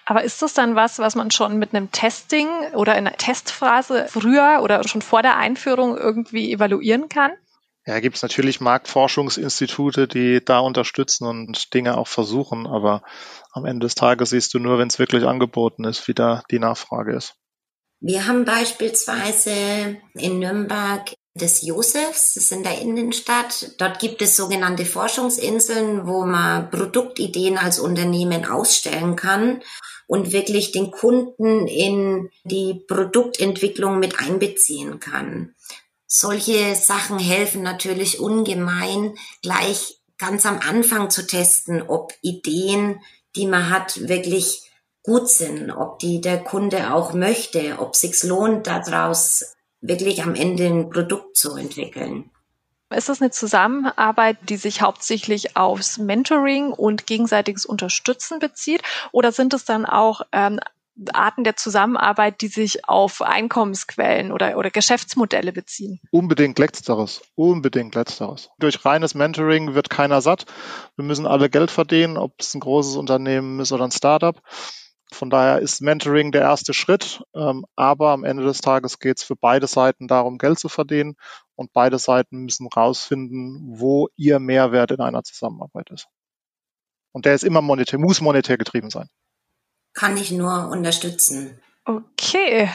Aber 0.05 0.23
ist 0.23 0.41
das 0.41 0.53
dann 0.53 0.75
was, 0.75 0.99
was 0.99 1.15
man 1.15 1.31
schon 1.31 1.57
mit 1.57 1.73
einem 1.73 1.91
Testing 1.91 2.47
oder 2.73 2.97
in 2.97 3.07
einer 3.07 3.17
Testphase 3.17 4.07
früher 4.09 4.59
oder 4.61 4.87
schon 4.87 5.01
vor 5.01 5.21
der 5.21 5.37
Einführung 5.37 5.97
irgendwie 5.97 6.51
evaluieren 6.51 7.09
kann? 7.09 7.31
Ja, 7.85 7.99
gibt 7.99 8.15
es 8.15 8.21
natürlich 8.21 8.61
Marktforschungsinstitute, 8.61 10.07
die 10.07 10.43
da 10.43 10.59
unterstützen 10.59 11.27
und 11.27 11.73
Dinge 11.73 11.97
auch 11.97 12.07
versuchen, 12.07 12.65
aber 12.65 13.03
am 13.51 13.65
Ende 13.65 13.85
des 13.85 13.95
Tages 13.95 14.29
siehst 14.29 14.53
du 14.53 14.59
nur, 14.59 14.79
wenn 14.79 14.87
es 14.87 14.99
wirklich 14.99 15.25
angeboten 15.25 15.83
ist, 15.83 16.07
wie 16.07 16.13
da 16.13 16.43
die 16.49 16.59
Nachfrage 16.59 17.13
ist. 17.13 17.35
Wir 17.99 18.27
haben 18.27 18.45
beispielsweise 18.45 19.97
in 20.13 20.39
Nürnberg 20.39 21.13
des 21.35 21.63
Josefs, 21.63 22.35
das 22.35 22.43
ist 22.43 22.51
in 22.51 22.63
der 22.63 22.79
Innenstadt. 22.79 23.71
Dort 23.79 23.99
gibt 23.99 24.21
es 24.21 24.37
sogenannte 24.37 24.85
Forschungsinseln, 24.85 26.05
wo 26.05 26.25
man 26.25 26.69
Produktideen 26.69 27.57
als 27.57 27.79
Unternehmen 27.79 28.45
ausstellen 28.45 29.15
kann 29.15 29.61
und 30.05 30.31
wirklich 30.31 30.71
den 30.71 30.91
Kunden 30.91 31.67
in 31.67 32.29
die 32.43 32.83
Produktentwicklung 32.87 33.99
mit 33.99 34.19
einbeziehen 34.19 34.99
kann. 34.99 35.55
Solche 36.05 36.75
Sachen 36.75 37.17
helfen 37.17 37.63
natürlich 37.63 38.19
ungemein, 38.19 39.15
gleich 39.41 39.99
ganz 40.19 40.45
am 40.45 40.59
Anfang 40.59 41.09
zu 41.09 41.25
testen, 41.25 41.81
ob 41.81 42.13
Ideen, 42.21 43.01
die 43.35 43.47
man 43.47 43.71
hat, 43.71 44.07
wirklich 44.07 44.69
gut 45.01 45.27
sind, 45.27 45.71
ob 45.71 45.97
die 45.97 46.21
der 46.21 46.43
Kunde 46.43 46.93
auch 46.93 47.13
möchte, 47.13 47.79
ob 47.79 47.95
sich's 47.95 48.23
lohnt, 48.23 48.67
daraus 48.67 49.55
wirklich 49.83 50.23
am 50.23 50.33
Ende 50.33 50.65
ein 50.65 50.89
Produkt 50.89 51.37
zu 51.37 51.55
entwickeln. 51.55 52.31
Ist 52.89 53.09
das 53.09 53.21
eine 53.21 53.31
Zusammenarbeit, 53.31 54.37
die 54.49 54.57
sich 54.57 54.81
hauptsächlich 54.81 55.57
aufs 55.57 55.97
Mentoring 55.97 56.71
und 56.71 57.07
gegenseitiges 57.07 57.65
Unterstützen 57.65 58.39
bezieht? 58.39 58.81
Oder 59.11 59.31
sind 59.31 59.53
es 59.53 59.65
dann 59.65 59.85
auch 59.85 60.21
ähm, 60.31 60.59
Arten 61.11 61.43
der 61.43 61.55
Zusammenarbeit, 61.55 62.41
die 62.41 62.47
sich 62.47 62.87
auf 62.87 63.23
Einkommensquellen 63.23 64.31
oder, 64.31 64.57
oder 64.57 64.69
Geschäftsmodelle 64.69 65.51
beziehen? 65.51 65.99
Unbedingt 66.11 66.59
letzteres. 66.59 67.21
Unbedingt 67.35 67.95
letzteres. 67.95 68.51
Durch 68.59 68.85
reines 68.85 69.15
Mentoring 69.15 69.73
wird 69.73 69.89
keiner 69.89 70.21
satt. 70.21 70.45
Wir 70.95 71.03
müssen 71.03 71.25
alle 71.25 71.49
Geld 71.49 71.71
verdienen, 71.71 72.17
ob 72.17 72.33
es 72.39 72.53
ein 72.53 72.59
großes 72.59 72.95
Unternehmen 72.95 73.59
ist 73.59 73.71
oder 73.71 73.85
ein 73.85 73.91
Startup. 73.91 74.39
Von 75.13 75.29
daher 75.29 75.59
ist 75.59 75.81
Mentoring 75.81 76.31
der 76.31 76.41
erste 76.41 76.73
Schritt, 76.73 77.23
ähm, 77.35 77.65
aber 77.75 78.09
am 78.09 78.23
Ende 78.23 78.43
des 78.43 78.61
Tages 78.61 78.99
geht 78.99 79.19
es 79.19 79.23
für 79.23 79.35
beide 79.35 79.67
Seiten 79.67 80.07
darum, 80.07 80.37
Geld 80.37 80.59
zu 80.59 80.69
verdienen 80.69 81.15
und 81.55 81.71
beide 81.73 81.99
Seiten 81.99 82.39
müssen 82.39 82.67
rausfinden, 82.67 83.79
wo 83.79 84.09
ihr 84.15 84.39
Mehrwert 84.39 84.91
in 84.91 85.01
einer 85.01 85.23
Zusammenarbeit 85.23 85.89
ist. 85.91 86.07
Und 87.13 87.25
der 87.25 87.35
ist 87.35 87.43
immer 87.43 87.61
monetär, 87.61 87.99
muss 87.99 88.21
monetär 88.21 88.57
getrieben 88.57 88.89
sein. 88.89 89.07
Kann 89.93 90.17
ich 90.17 90.31
nur 90.31 90.69
unterstützen. 90.69 91.59
Okay. 91.85 92.69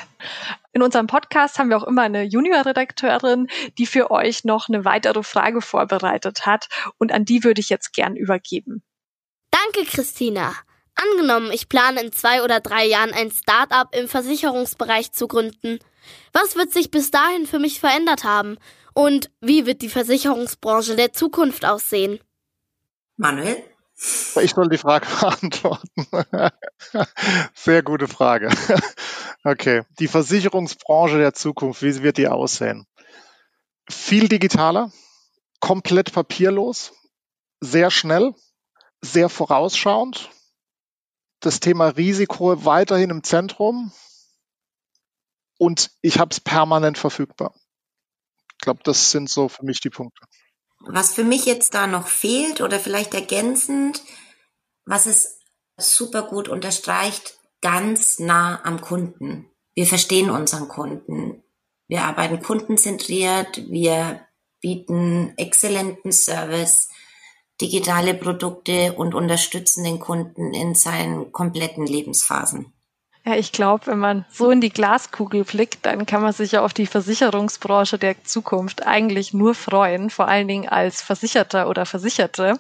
In 0.72 0.82
unserem 0.82 1.06
Podcast 1.06 1.58
haben 1.58 1.70
wir 1.70 1.76
auch 1.76 1.86
immer 1.86 2.02
eine 2.02 2.22
Junior-Redakteurin, 2.22 3.48
die 3.78 3.86
für 3.86 4.10
euch 4.10 4.44
noch 4.44 4.68
eine 4.68 4.84
weitere 4.84 5.22
Frage 5.22 5.60
vorbereitet 5.60 6.46
hat 6.46 6.68
und 6.98 7.10
an 7.12 7.24
die 7.24 7.42
würde 7.42 7.60
ich 7.60 7.68
jetzt 7.68 7.92
gern 7.92 8.16
übergeben. 8.16 8.82
Danke, 9.50 9.90
Christina. 9.90 10.54
Angenommen, 11.00 11.52
ich 11.52 11.68
plane 11.68 12.00
in 12.00 12.12
zwei 12.12 12.42
oder 12.42 12.58
drei 12.58 12.84
Jahren 12.84 13.12
ein 13.12 13.30
Start-up 13.30 13.94
im 13.94 14.08
Versicherungsbereich 14.08 15.12
zu 15.12 15.28
gründen. 15.28 15.78
Was 16.32 16.56
wird 16.56 16.72
sich 16.72 16.90
bis 16.90 17.12
dahin 17.12 17.46
für 17.46 17.60
mich 17.60 17.78
verändert 17.78 18.24
haben? 18.24 18.58
Und 18.94 19.30
wie 19.40 19.64
wird 19.64 19.80
die 19.82 19.88
Versicherungsbranche 19.88 20.96
der 20.96 21.12
Zukunft 21.12 21.64
aussehen? 21.64 22.18
Manuel? 23.16 23.62
Ich 24.40 24.54
soll 24.54 24.68
die 24.68 24.78
Frage 24.78 25.06
beantworten. 25.20 26.06
Sehr 27.54 27.82
gute 27.82 28.08
Frage. 28.08 28.48
Okay, 29.44 29.82
die 30.00 30.08
Versicherungsbranche 30.08 31.18
der 31.18 31.32
Zukunft, 31.32 31.82
wie 31.82 32.02
wird 32.02 32.16
die 32.16 32.26
aussehen? 32.26 32.86
Viel 33.88 34.28
digitaler, 34.28 34.90
komplett 35.60 36.12
papierlos, 36.12 36.92
sehr 37.60 37.90
schnell, 37.90 38.34
sehr 39.00 39.28
vorausschauend, 39.28 40.30
das 41.40 41.60
Thema 41.60 41.88
Risiko 41.88 42.64
weiterhin 42.64 43.10
im 43.10 43.22
Zentrum 43.22 43.92
und 45.58 45.90
ich 46.02 46.18
habe 46.18 46.30
es 46.30 46.40
permanent 46.40 46.98
verfügbar. 46.98 47.54
Ich 48.52 48.58
glaube, 48.58 48.80
das 48.84 49.10
sind 49.10 49.28
so 49.30 49.48
für 49.48 49.64
mich 49.64 49.80
die 49.80 49.90
Punkte. 49.90 50.26
Was 50.80 51.14
für 51.14 51.24
mich 51.24 51.44
jetzt 51.44 51.74
da 51.74 51.86
noch 51.86 52.06
fehlt 52.06 52.60
oder 52.60 52.78
vielleicht 52.78 53.14
ergänzend, 53.14 54.02
was 54.84 55.06
es 55.06 55.40
super 55.76 56.22
gut 56.22 56.48
unterstreicht, 56.48 57.38
ganz 57.60 58.18
nah 58.18 58.64
am 58.64 58.80
Kunden. 58.80 59.50
Wir 59.74 59.86
verstehen 59.86 60.30
unseren 60.30 60.68
Kunden. 60.68 61.42
Wir 61.88 62.02
arbeiten 62.04 62.42
kundenzentriert. 62.42 63.70
Wir 63.70 64.26
bieten 64.60 65.34
exzellenten 65.36 66.12
Service 66.12 66.88
digitale 67.60 68.14
Produkte 68.14 68.92
und 68.94 69.14
unterstützen 69.14 69.84
den 69.84 69.98
Kunden 69.98 70.54
in 70.54 70.74
seinen 70.74 71.32
kompletten 71.32 71.86
Lebensphasen. 71.86 72.72
Ja, 73.24 73.34
ich 73.34 73.52
glaube, 73.52 73.88
wenn 73.88 73.98
man 73.98 74.24
so 74.30 74.50
in 74.50 74.60
die 74.60 74.70
Glaskugel 74.70 75.44
blickt, 75.44 75.84
dann 75.84 76.06
kann 76.06 76.22
man 76.22 76.32
sich 76.32 76.52
ja 76.52 76.64
auf 76.64 76.72
die 76.72 76.86
Versicherungsbranche 76.86 77.98
der 77.98 78.24
Zukunft 78.24 78.86
eigentlich 78.86 79.34
nur 79.34 79.54
freuen, 79.54 80.08
vor 80.08 80.28
allen 80.28 80.48
Dingen 80.48 80.68
als 80.68 81.02
Versicherter 81.02 81.68
oder 81.68 81.84
Versicherte. 81.84 82.58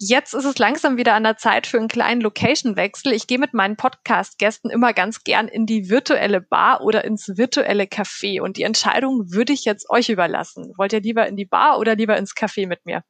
Jetzt 0.00 0.34
ist 0.34 0.44
es 0.44 0.58
langsam 0.58 0.96
wieder 0.96 1.14
an 1.14 1.22
der 1.22 1.36
Zeit 1.36 1.68
für 1.68 1.78
einen 1.78 1.86
kleinen 1.86 2.20
Location-Wechsel. 2.22 3.12
Ich 3.12 3.28
gehe 3.28 3.38
mit 3.38 3.54
meinen 3.54 3.76
Podcast-Gästen 3.76 4.68
immer 4.68 4.92
ganz 4.92 5.22
gern 5.22 5.46
in 5.46 5.66
die 5.66 5.88
virtuelle 5.88 6.40
Bar 6.40 6.80
oder 6.80 7.04
ins 7.04 7.28
virtuelle 7.36 7.84
Café. 7.84 8.40
Und 8.40 8.56
die 8.56 8.64
Entscheidung 8.64 9.32
würde 9.32 9.52
ich 9.52 9.64
jetzt 9.64 9.88
euch 9.90 10.08
überlassen. 10.08 10.72
Wollt 10.76 10.92
ihr 10.92 11.00
lieber 11.00 11.28
in 11.28 11.36
die 11.36 11.46
Bar 11.46 11.78
oder 11.78 11.94
lieber 11.94 12.16
ins 12.16 12.34
Café 12.34 12.66
mit 12.66 12.84
mir? 12.84 13.04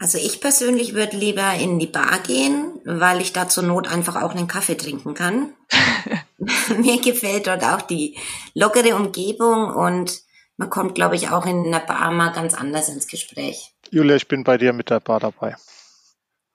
Also 0.00 0.16
ich 0.16 0.40
persönlich 0.40 0.94
würde 0.94 1.18
lieber 1.18 1.52
in 1.54 1.78
die 1.78 1.86
Bar 1.86 2.20
gehen, 2.26 2.80
weil 2.84 3.20
ich 3.20 3.34
da 3.34 3.50
zur 3.50 3.64
Not 3.64 3.86
einfach 3.86 4.16
auch 4.22 4.34
einen 4.34 4.48
Kaffee 4.48 4.74
trinken 4.74 5.12
kann. 5.12 5.52
Mir 6.78 6.98
gefällt 7.02 7.46
dort 7.46 7.62
auch 7.62 7.82
die 7.82 8.16
lockere 8.54 8.96
Umgebung 8.96 9.68
und 9.68 10.22
man 10.56 10.70
kommt, 10.70 10.94
glaube 10.94 11.16
ich, 11.16 11.28
auch 11.28 11.44
in 11.44 11.66
einer 11.66 11.80
Bar 11.80 12.10
mal 12.12 12.30
ganz 12.30 12.54
anders 12.54 12.88
ins 12.88 13.08
Gespräch. 13.08 13.74
Julia, 13.90 14.16
ich 14.16 14.26
bin 14.26 14.42
bei 14.42 14.56
dir 14.56 14.72
mit 14.72 14.88
der 14.88 15.00
Bar 15.00 15.20
dabei. 15.20 15.54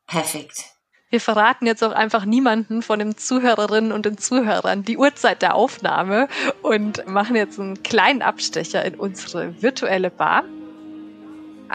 Perfekt. 0.08 0.66
Wir 1.12 1.22
verraten 1.22 1.68
jetzt 1.68 1.84
auch 1.84 1.92
einfach 1.92 2.26
niemanden 2.26 2.82
von 2.82 2.98
den 2.98 3.16
Zuhörerinnen 3.16 3.92
und 3.92 4.08
den 4.08 4.18
Zuhörern 4.18 4.84
die 4.84 4.98
Uhrzeit 4.98 5.44
der 5.44 5.54
Aufnahme 5.54 6.30
und 6.64 7.06
machen 7.08 7.36
jetzt 7.36 7.60
einen 7.60 7.84
kleinen 7.84 8.24
Abstecher 8.24 8.84
in 8.84 8.96
unsere 8.96 9.62
virtuelle 9.62 10.10
Bar. 10.10 10.46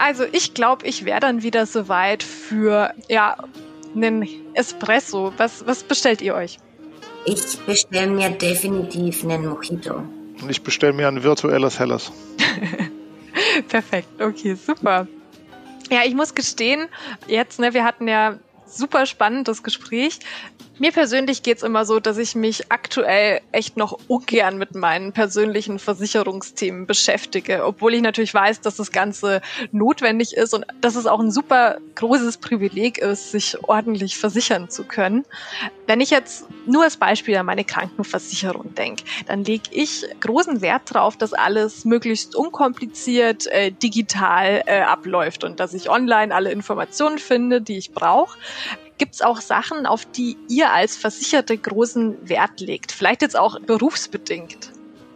Also 0.01 0.23
ich 0.31 0.55
glaube, 0.55 0.87
ich 0.87 1.05
wäre 1.05 1.19
dann 1.19 1.43
wieder 1.43 1.67
soweit 1.67 2.23
für 2.23 2.91
ja 3.07 3.37
einen 3.95 4.27
Espresso. 4.55 5.31
Was, 5.37 5.67
was 5.67 5.83
bestellt 5.83 6.23
ihr 6.23 6.33
euch? 6.33 6.57
Ich 7.25 7.59
bestelle 7.67 8.09
mir 8.09 8.31
definitiv 8.31 9.23
einen 9.23 9.45
Mojito. 9.45 10.03
Und 10.41 10.49
ich 10.49 10.63
bestelle 10.63 10.93
mir 10.93 11.07
ein 11.07 11.21
virtuelles 11.21 11.79
Helles. 11.79 12.11
Perfekt, 13.67 14.19
okay, 14.19 14.55
super. 14.55 15.07
Ja, 15.91 15.99
ich 16.03 16.15
muss 16.15 16.33
gestehen, 16.33 16.87
jetzt, 17.27 17.59
ne, 17.59 17.75
wir 17.75 17.83
hatten 17.83 18.07
ja 18.07 18.39
super 18.65 19.05
spannendes 19.05 19.61
Gespräch. 19.61 20.17
Mir 20.81 20.91
persönlich 20.91 21.43
geht's 21.43 21.61
immer 21.61 21.85
so, 21.85 21.99
dass 21.99 22.17
ich 22.17 22.33
mich 22.33 22.71
aktuell 22.71 23.41
echt 23.51 23.77
noch 23.77 23.99
ungern 24.07 24.57
mit 24.57 24.73
meinen 24.73 25.13
persönlichen 25.13 25.77
Versicherungsthemen 25.77 26.87
beschäftige, 26.87 27.65
obwohl 27.65 27.93
ich 27.93 28.01
natürlich 28.01 28.33
weiß, 28.33 28.61
dass 28.61 28.77
das 28.77 28.91
Ganze 28.91 29.43
notwendig 29.71 30.35
ist 30.35 30.55
und 30.55 30.65
dass 30.81 30.95
es 30.95 31.05
auch 31.05 31.19
ein 31.19 31.29
super 31.29 31.77
großes 31.93 32.37
Privileg 32.37 32.97
ist, 32.97 33.29
sich 33.29 33.63
ordentlich 33.63 34.17
versichern 34.17 34.71
zu 34.71 34.83
können. 34.83 35.23
Wenn 35.85 36.01
ich 36.01 36.09
jetzt 36.09 36.47
nur 36.65 36.81
als 36.81 36.97
Beispiel 36.97 37.37
an 37.37 37.45
meine 37.45 37.63
Krankenversicherung 37.63 38.73
denke, 38.73 39.03
dann 39.27 39.43
lege 39.43 39.69
ich 39.69 40.07
großen 40.19 40.61
Wert 40.61 40.95
darauf, 40.95 41.15
dass 41.15 41.33
alles 41.33 41.85
möglichst 41.85 42.35
unkompliziert 42.35 43.45
äh, 43.45 43.71
digital 43.71 44.63
äh, 44.65 44.81
abläuft 44.81 45.43
und 45.43 45.59
dass 45.59 45.75
ich 45.75 45.91
online 45.91 46.33
alle 46.33 46.51
Informationen 46.51 47.19
finde, 47.19 47.61
die 47.61 47.77
ich 47.77 47.91
brauche. 47.91 48.35
Gibt 49.01 49.15
es 49.15 49.21
auch 49.23 49.41
Sachen, 49.41 49.87
auf 49.87 50.05
die 50.05 50.37
ihr 50.47 50.71
als 50.71 50.95
Versicherte 50.95 51.57
großen 51.57 52.29
Wert 52.29 52.59
legt? 52.59 52.91
Vielleicht 52.91 53.23
jetzt 53.23 53.35
auch 53.35 53.59
berufsbedingt? 53.59 54.71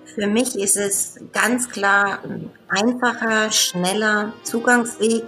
Für 0.06 0.26
mich 0.26 0.56
ist 0.56 0.76
es 0.76 1.20
ganz 1.34 1.70
klar 1.70 2.18
ein 2.24 2.50
einfacher, 2.68 3.52
schneller 3.52 4.34
Zugangsweg 4.42 5.26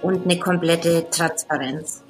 und 0.00 0.22
eine 0.22 0.38
komplette 0.38 1.10
Transparenz. 1.10 2.04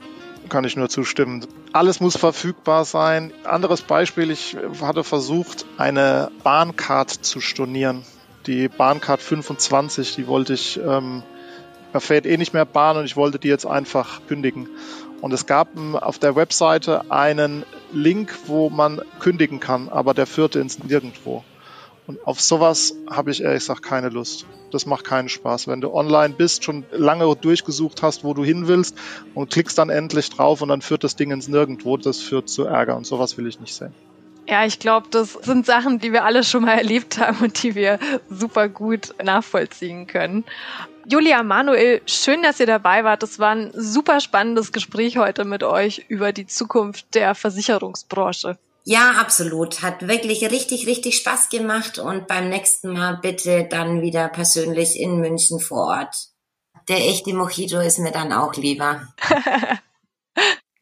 Kann 0.50 0.64
ich 0.64 0.76
nur 0.76 0.90
zustimmen. 0.90 1.46
Alles 1.72 2.00
muss 2.00 2.18
verfügbar 2.18 2.84
sein. 2.84 3.32
Anderes 3.44 3.80
Beispiel, 3.80 4.30
ich 4.30 4.54
hatte 4.82 5.04
versucht, 5.04 5.64
eine 5.78 6.30
Bahncard 6.42 7.08
zu 7.08 7.40
stornieren. 7.40 8.04
Die 8.46 8.68
Bahncard 8.68 9.22
25, 9.22 10.16
die 10.16 10.26
wollte 10.26 10.52
ich, 10.52 10.78
ähm, 10.78 11.22
da 11.94 12.00
fährt 12.00 12.26
eh 12.26 12.36
nicht 12.36 12.52
mehr 12.52 12.66
Bahn 12.66 12.98
und 12.98 13.06
ich 13.06 13.16
wollte 13.16 13.38
die 13.38 13.48
jetzt 13.48 13.64
einfach 13.64 14.20
kündigen. 14.26 14.68
Und 15.22 15.32
es 15.32 15.46
gab 15.46 15.68
auf 15.94 16.18
der 16.18 16.34
Webseite 16.34 17.10
einen 17.12 17.64
Link, 17.92 18.36
wo 18.46 18.70
man 18.70 19.00
kündigen 19.20 19.60
kann, 19.60 19.88
aber 19.88 20.14
der 20.14 20.26
führte 20.26 20.58
ins 20.58 20.82
Nirgendwo. 20.82 21.44
Und 22.08 22.26
auf 22.26 22.40
sowas 22.40 22.96
habe 23.08 23.30
ich 23.30 23.40
ehrlich 23.40 23.60
gesagt 23.60 23.84
keine 23.84 24.08
Lust. 24.08 24.46
Das 24.72 24.84
macht 24.84 25.04
keinen 25.04 25.28
Spaß. 25.28 25.68
Wenn 25.68 25.80
du 25.80 25.94
online 25.94 26.34
bist, 26.34 26.64
schon 26.64 26.84
lange 26.90 27.36
durchgesucht 27.36 28.02
hast, 28.02 28.24
wo 28.24 28.34
du 28.34 28.42
hin 28.42 28.66
willst 28.66 28.96
und 29.34 29.52
klickst 29.52 29.78
dann 29.78 29.90
endlich 29.90 30.28
drauf 30.28 30.60
und 30.60 30.68
dann 30.68 30.82
führt 30.82 31.04
das 31.04 31.14
Ding 31.14 31.30
ins 31.30 31.46
Nirgendwo, 31.46 31.96
das 31.96 32.18
führt 32.18 32.48
zu 32.48 32.64
Ärger 32.64 32.96
und 32.96 33.06
sowas 33.06 33.38
will 33.38 33.46
ich 33.46 33.60
nicht 33.60 33.74
sehen. 33.74 33.94
Ja, 34.48 34.66
ich 34.66 34.80
glaube, 34.80 35.06
das 35.08 35.34
sind 35.34 35.66
Sachen, 35.66 36.00
die 36.00 36.12
wir 36.12 36.24
alle 36.24 36.42
schon 36.42 36.62
mal 36.62 36.72
erlebt 36.78 37.18
haben 37.18 37.38
und 37.44 37.62
die 37.62 37.76
wir 37.76 38.00
super 38.28 38.68
gut 38.68 39.14
nachvollziehen 39.22 40.08
können. 40.08 40.44
Julia 41.08 41.42
Manuel, 41.42 42.02
schön, 42.06 42.42
dass 42.42 42.60
ihr 42.60 42.66
dabei 42.66 43.04
wart. 43.04 43.22
Das 43.22 43.38
war 43.38 43.54
ein 43.54 43.72
super 43.74 44.20
spannendes 44.20 44.72
Gespräch 44.72 45.16
heute 45.16 45.44
mit 45.44 45.62
euch 45.62 46.04
über 46.08 46.32
die 46.32 46.46
Zukunft 46.46 47.14
der 47.14 47.34
Versicherungsbranche. 47.34 48.58
Ja, 48.84 49.12
absolut. 49.12 49.82
Hat 49.82 50.08
wirklich 50.08 50.42
richtig, 50.50 50.86
richtig 50.86 51.16
Spaß 51.16 51.48
gemacht 51.48 51.98
und 51.98 52.26
beim 52.26 52.48
nächsten 52.48 52.92
Mal 52.92 53.18
bitte 53.22 53.64
dann 53.68 54.02
wieder 54.02 54.28
persönlich 54.28 54.98
in 54.98 55.18
München 55.18 55.60
vor 55.60 55.88
Ort. 55.88 56.14
Der 56.88 56.98
echte 56.98 57.32
Mojito 57.32 57.78
ist 57.78 57.98
mir 57.98 58.12
dann 58.12 58.32
auch 58.32 58.54
lieber. 58.54 59.08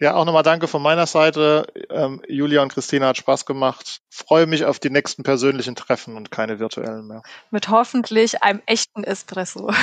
Ja, 0.00 0.14
auch 0.14 0.24
nochmal 0.24 0.42
danke 0.42 0.66
von 0.66 0.80
meiner 0.80 1.06
Seite. 1.06 1.66
Ähm, 1.90 2.22
Julia 2.26 2.62
und 2.62 2.72
Christina 2.72 3.08
hat 3.08 3.18
Spaß 3.18 3.44
gemacht. 3.44 4.00
Freue 4.08 4.46
mich 4.46 4.64
auf 4.64 4.78
die 4.78 4.88
nächsten 4.88 5.22
persönlichen 5.22 5.76
Treffen 5.76 6.16
und 6.16 6.30
keine 6.30 6.58
virtuellen 6.58 7.06
mehr. 7.06 7.22
Mit 7.50 7.68
hoffentlich 7.68 8.42
einem 8.42 8.62
echten 8.66 9.04
Espresso. 9.04 9.70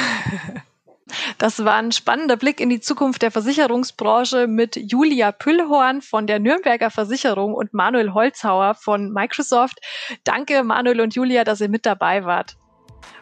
Das 1.37 1.63
war 1.63 1.75
ein 1.75 1.93
spannender 1.93 2.35
Blick 2.35 2.59
in 2.59 2.69
die 2.69 2.81
Zukunft 2.81 3.21
der 3.21 3.31
Versicherungsbranche 3.31 4.45
mit 4.45 4.75
Julia 4.75 5.31
Püllhorn 5.31 6.01
von 6.01 6.27
der 6.27 6.39
Nürnberger 6.39 6.91
Versicherung 6.91 7.53
und 7.53 7.73
Manuel 7.73 8.13
Holzhauer 8.13 8.75
von 8.75 9.13
Microsoft. 9.13 9.79
Danke 10.25 10.65
Manuel 10.65 10.99
und 10.99 11.15
Julia, 11.15 11.45
dass 11.45 11.61
ihr 11.61 11.69
mit 11.69 11.85
dabei 11.85 12.25
wart. 12.25 12.57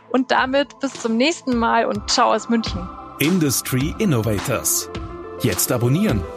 Und 0.09 0.31
damit 0.31 0.79
bis 0.79 0.93
zum 0.93 1.15
nächsten 1.15 1.55
Mal 1.57 1.85
und 1.85 2.09
ciao 2.09 2.33
aus 2.33 2.49
München. 2.49 2.89
Industry 3.19 3.93
Innovators. 3.99 4.89
Jetzt 5.43 5.71
abonnieren 5.71 6.23